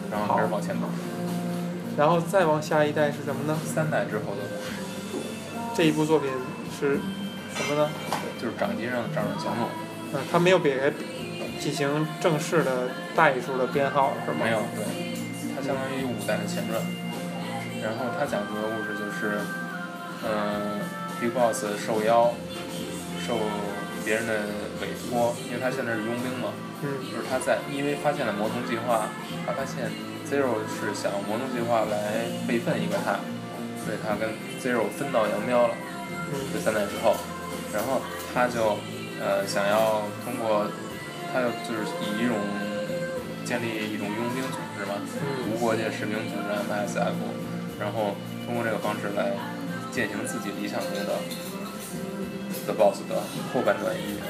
[0.10, 0.88] 然后还是往前走，
[1.96, 3.56] 然后再往下一代是什么呢？
[3.64, 4.42] 三代之后的
[5.12, 5.26] 故事。
[5.76, 6.28] 这一部作品
[6.78, 7.00] 是
[7.62, 7.90] 什么呢？
[8.42, 9.70] 就是掌机上的掌上行动。
[10.14, 10.92] 嗯，他没有给它
[11.60, 14.40] 进行正式的代数的编号是吗？
[14.44, 14.84] 没有，对，
[15.56, 16.82] 它相当于五代的前传。
[17.82, 19.40] 然后他讲述的故事就是，
[20.22, 20.78] 嗯
[21.20, 22.34] ，Big Boss 受邀，
[23.26, 23.38] 受
[24.06, 24.34] 别人的
[24.82, 26.54] 委托，因为他现在是佣兵嘛。
[26.84, 29.10] 嗯，就是他在因为发现了魔童计划，
[29.46, 29.90] 他发现
[30.30, 33.18] Zero 是想魔童计划来备份一个他，
[33.86, 34.30] 所以他跟
[34.62, 35.76] Zero 分道扬镳了。
[36.34, 37.16] 嗯，这三代之后，
[37.74, 38.02] 然后
[38.34, 38.78] 他就
[39.20, 40.68] 呃想要通过，
[41.32, 42.38] 他就就是以一种
[43.46, 44.96] 建立一种佣兵组织嘛，
[45.48, 47.16] 无国界士兵组织 MSF，
[47.80, 48.16] 然后
[48.46, 49.34] 通过这个方式来
[49.92, 51.20] 践行自己理想中的
[52.66, 54.24] The Boss 的后半段意愿。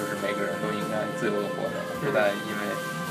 [0.00, 2.62] 就是每个人都应该自由的活着，不再因为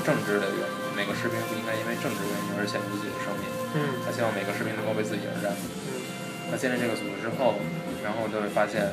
[0.02, 3.46] 政治的原因，每个士兵不应该因为政治原因而献出自己的生命。
[3.78, 4.02] 嗯。
[4.02, 5.54] 他希望每个士兵能够为自己而战。
[5.54, 6.02] 嗯。
[6.50, 7.62] 他建立这个组织之后，
[8.02, 8.90] 然后就会发现，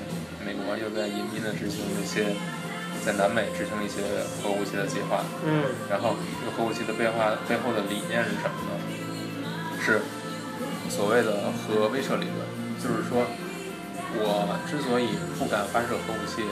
[0.48, 2.32] 美国又在隐秘的执行一些，
[3.04, 4.00] 在南美执行一些
[4.40, 5.20] 核武器的计划。
[5.44, 5.68] 嗯。
[5.92, 8.80] 然后，这个核武器的背化背后的理念是什么呢？
[9.84, 10.00] 是
[10.88, 12.40] 所谓的核威慑理论，
[12.80, 13.28] 就是说，
[14.16, 16.48] 我之所以不敢发射核武器。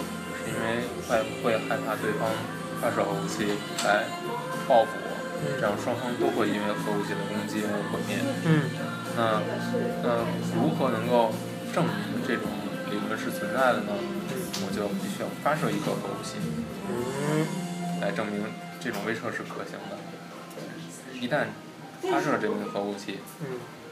[0.45, 2.29] 是因为会会害怕对方
[2.77, 4.05] 发射核武器来
[4.67, 5.09] 报复我，
[5.57, 8.19] 这样双方都会因为核武器的攻击而毁灭。
[8.43, 8.69] 嗯。
[9.17, 9.41] 那
[10.03, 10.21] 那
[10.53, 11.33] 如何能够
[11.73, 12.43] 证明这种
[12.95, 13.91] 理论是存在的呢？
[14.63, 16.39] 我就必须要发射一个核武器，
[17.99, 18.39] 来证明
[18.79, 19.99] 这种威慑是可行的。
[21.19, 21.51] 一旦
[22.01, 23.19] 发射这枚核武器，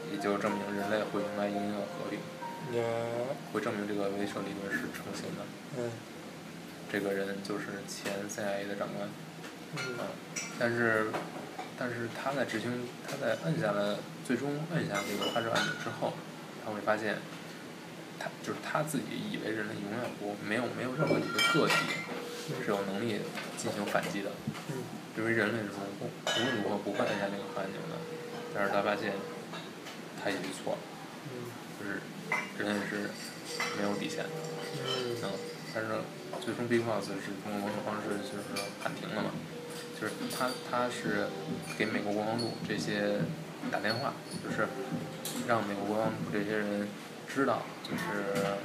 [0.10, 2.20] 也就证明人类会迎来应用和平，
[3.52, 5.44] 会证明这个威慑理论是成型的。
[5.78, 5.92] 嗯。
[6.90, 9.10] 这个人就是前 CIA 的长官，
[9.76, 10.06] 嗯，
[10.60, 11.08] 但是，
[11.78, 16.14] 但是他在执行，他在摁下了，最终摁下这个发射按钮之后，
[16.64, 17.18] 他会发现，
[18.24, 21.76] 他就是他自己以为人类永远不没有没有任何一个个体
[22.64, 23.20] 是有能力
[23.58, 24.32] 进行反击的，
[24.72, 24.80] 嗯，
[25.18, 25.68] 因为人类是
[26.00, 28.00] 不无论如何不会按下那个按钮的，
[28.56, 29.12] 但是他发现，
[30.24, 30.80] 他已经错了，
[31.34, 32.00] 嗯，就是
[32.64, 33.10] 人类是
[33.78, 34.30] 没有底线的，
[34.88, 35.30] 嗯，
[35.76, 35.90] 但是。
[36.44, 39.30] 最终，Big Boss 是通过某种方式就是喊停了嘛，
[40.02, 41.28] 就是他他是
[41.78, 43.20] 给美国国防部这些
[43.72, 44.14] 打电话，
[44.44, 44.68] 就是
[45.48, 46.88] 让美国国防部这些人
[47.28, 48.58] 知道，就是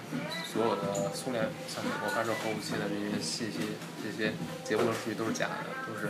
[0.46, 4.32] 所有的苏联向美国发射核武器的这些信息，这些
[4.64, 6.08] 截获的数据都是假的，都是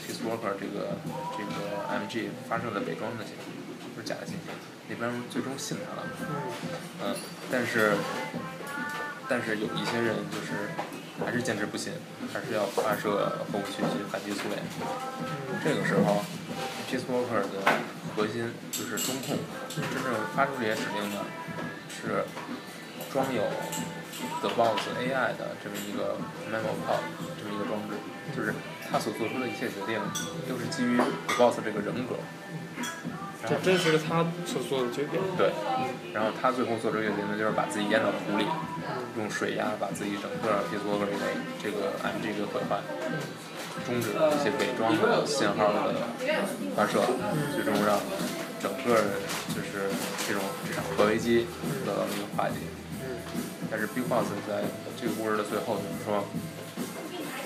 [0.00, 0.96] Peace Walker 这个
[1.36, 3.52] 这个 MG 发射的伪装的信息，
[3.94, 4.50] 都是假的信息。
[4.88, 6.08] 那边最终信他了，
[7.04, 7.14] 嗯，
[7.52, 7.94] 但是。
[9.32, 10.74] 但是有一些人就是
[11.24, 11.92] 还是坚持不信，
[12.34, 14.60] 还是要发射核武器去反击苏联。
[15.62, 16.24] 这个时候
[16.90, 17.62] ，Peace Walker 的
[18.16, 19.38] 核心就是中控，
[19.68, 21.22] 真正发出这些指令的
[21.90, 22.24] 是
[23.12, 23.42] 装有
[24.40, 26.16] The Boss AI 的这么一个
[26.48, 27.02] Memo Pod
[27.36, 27.98] 这么一个装置，
[28.36, 28.54] 就是
[28.90, 30.00] 他所做出的一切决定
[30.48, 32.16] 都是基于 The Boss 这个人格。
[33.48, 35.18] 这真实的他所做的决定。
[35.36, 35.50] 对，
[36.12, 38.44] 然后他最后做出决定呢就是把自己淹到湖里，
[39.16, 41.24] 用水压把自己整个皮索格这个
[41.62, 42.80] 这个 MG 给毁坏。
[43.86, 45.94] 终止一些伪装的信号的
[46.76, 47.00] 发射，
[47.54, 47.96] 最终让
[48.60, 49.00] 整个
[49.54, 49.88] 就是
[50.28, 51.46] 这种这场核危机
[51.84, 52.56] 得到了一个化解。
[53.70, 54.64] 但是 Big Boss 在
[55.00, 56.26] 这个故事的最后就是说，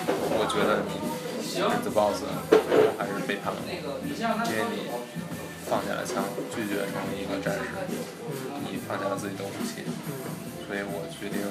[0.06, 0.98] 我觉得你
[1.44, 4.00] 是 The Boss，最终还是背叛了我，
[4.48, 4.88] 因为你
[5.68, 7.76] 放下了枪，拒绝成为一个战士，
[8.64, 9.84] 你放下了自己的武器，
[10.66, 11.44] 所以我决定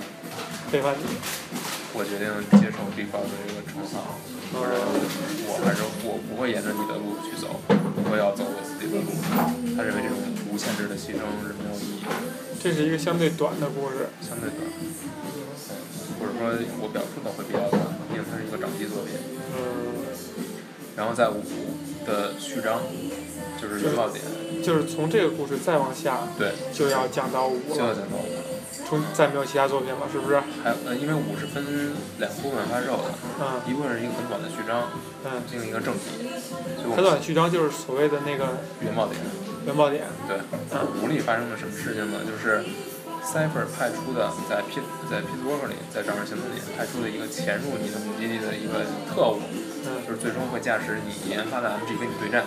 [0.72, 1.63] 背叛你。
[1.96, 2.26] 我决定
[2.58, 4.02] 接受 Big Boss 这个惩罚，
[4.50, 4.82] 或者
[5.46, 7.62] 我还是我不会沿着你的路去走，
[8.10, 9.14] 我要走我自己的路。
[9.78, 10.18] 他认为这种
[10.50, 12.10] 无限制的牺牲是没有意义的。
[12.58, 14.66] 这是一个相对短的故事，相对短，
[16.18, 17.78] 或者说我表述的会比较短，
[18.10, 19.14] 毕竟它是一个掌机作品。
[19.54, 19.94] 嗯。
[20.96, 21.42] 然后在五
[22.06, 22.82] 的序章，
[23.62, 24.24] 就是原爆点。
[24.64, 27.76] 就是从这个故事再往下，对，就要讲到五了。
[27.76, 28.53] 就要讲到五。
[28.94, 30.38] 从再没有其他作品了，是不是？
[30.62, 31.66] 还有呃，因为五是分
[32.20, 33.10] 两部分发售的，
[33.42, 34.94] 嗯，一部分是一个很短的序章，
[35.26, 36.30] 嗯，另一个正题。
[36.96, 39.18] 很短序章就是所谓的那个原爆点。
[39.66, 40.06] 原爆点。
[40.28, 40.38] 对。
[40.70, 40.86] 嗯。
[41.02, 42.20] 五里发生了什么事情呢？
[42.28, 42.62] 就是
[43.24, 49.42] Cipher 派出的在 P 在 Pittsburgh 里，在掌门行动里派出的一个潜入你的母基地的一个特务，
[49.88, 52.44] 嗯，就是最终会驾驶你研发的 MG 跟你对战。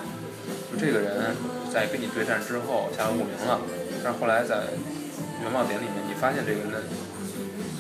[0.71, 1.35] 就这个人
[1.73, 3.59] 在跟你对战之后下落不明了，
[4.05, 4.69] 但是后来在
[5.43, 6.83] 原爆点里面，你发现这个人的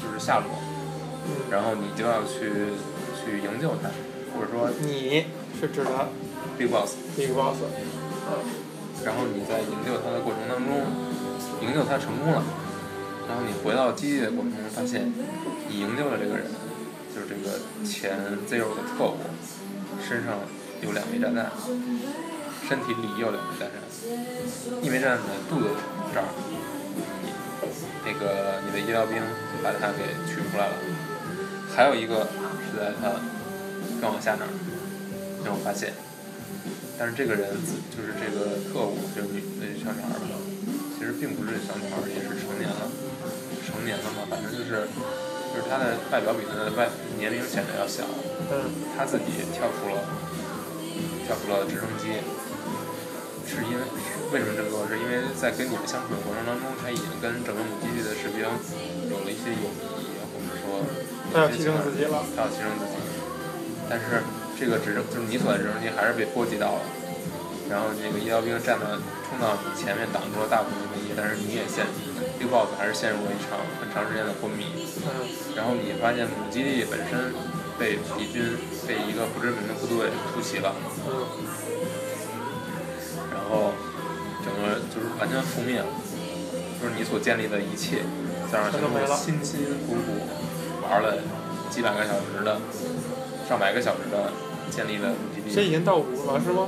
[0.01, 0.47] 就是下落，
[1.51, 2.74] 然后你就要去
[3.16, 3.91] 去营救他，
[4.34, 5.26] 或者说你
[5.59, 5.91] 是指的
[6.59, 6.95] Big Boss。
[7.16, 7.59] Big Boss。
[9.05, 10.82] 然后你在营救他的过程当中，
[11.62, 12.43] 营救他成功了，
[13.28, 15.12] 然后你回到基地的过程中发现，
[15.68, 16.47] 你营救的这个人
[17.14, 18.18] 就是这个前
[18.49, 19.16] Zero 的特务，
[20.03, 20.41] 身上
[20.82, 21.53] 有两枚炸弹，
[22.68, 25.68] 身体里也有两枚炸弹，一枚炸弹在肚子
[26.12, 26.26] 这儿。
[28.07, 29.18] 那个你的医疗兵
[29.64, 30.78] 把它给取出来了，
[31.74, 32.30] 还有一个
[32.62, 33.18] 是在他
[34.00, 34.50] 更往下那儿
[35.42, 35.90] 没有发现，
[36.96, 37.50] 但是这个人
[37.90, 40.38] 就是这个特务，就是女那小女孩儿吧，
[40.94, 42.86] 其实并不是小女孩儿，也是成年了，
[43.66, 44.86] 成年了嘛，反正就是
[45.50, 46.86] 就是她的外表比她的外
[47.18, 48.07] 年龄显得要小，
[48.94, 49.98] 她自己跳出了
[51.26, 52.22] 跳出了直升机。
[53.55, 53.82] 是因为
[54.34, 54.82] 为什么这么说？
[54.90, 58.42] 是因为在跟你们相处的过程当中，他已经跟整个母基地的士兵
[59.07, 60.82] 有了一些友谊，或者说
[61.32, 62.99] 他要牺牲自己了，他要牺牲自己。
[63.88, 64.22] 但是
[64.59, 66.82] 这个直升就是你所在的直升机还是被波及到了，
[67.70, 68.99] 然后那个医疗兵站到
[69.30, 71.86] 冲到你前面挡住了大部分威胁，但是你也陷
[72.38, 74.90] ，Big Boss 还是陷入了一场很长时间的昏迷。
[75.55, 77.30] 然后你发现母基地本身
[77.78, 80.74] 被敌军被一个不知名的部队突袭了。
[83.49, 83.70] 然后，
[84.42, 85.86] 整个就是完全覆灭了，
[86.82, 88.03] 就是你所建立的一切，
[88.51, 90.26] 在那通过辛辛苦苦
[90.82, 91.22] 玩了
[91.70, 92.59] 几百个小时的、
[93.49, 94.32] 上百个小时的
[94.68, 95.55] 建立的基地。
[95.55, 96.66] 这已经到五了是吗？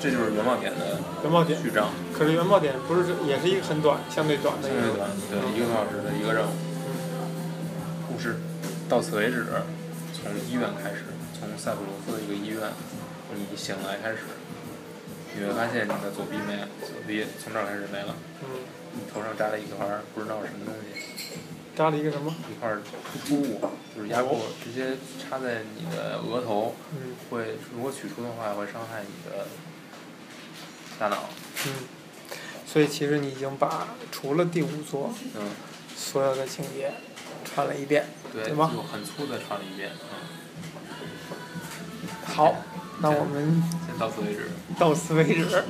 [0.00, 1.88] 这就是原爆点的原爆点序章。
[2.12, 4.68] 可是原爆点不是也是一个很短、相对短的。
[4.68, 6.50] 相对短，对，一个多小时的一个任务。
[8.06, 8.36] 故事
[8.88, 9.46] 到此为止，
[10.12, 12.60] 从医院开始，从塞浦路斯的一个医院，
[13.34, 14.18] 你醒来开始。
[15.38, 18.16] 你会发现你的左臂没了，左臂从这儿开始没了。
[18.42, 18.48] 嗯。
[18.94, 21.38] 你头上扎了一块不知道是什么东西。
[21.76, 22.34] 扎了一个什么？
[22.50, 23.60] 一块突突物，
[23.94, 26.74] 就是压迫，直接插在你的额头。
[26.90, 27.14] 嗯。
[27.30, 29.46] 会，如果取出的话，会伤害你的
[30.98, 31.28] 大脑。
[31.66, 31.72] 嗯。
[32.66, 35.50] 所以其实你已经把除了第五座，嗯，
[35.96, 36.92] 所有的情节
[37.44, 38.72] 串了一遍，对吗？
[38.74, 40.08] 就很粗的串了一遍，嗯。
[42.26, 42.56] 好。
[43.00, 44.50] 那我们先到此为止。
[44.78, 45.64] 到此为止。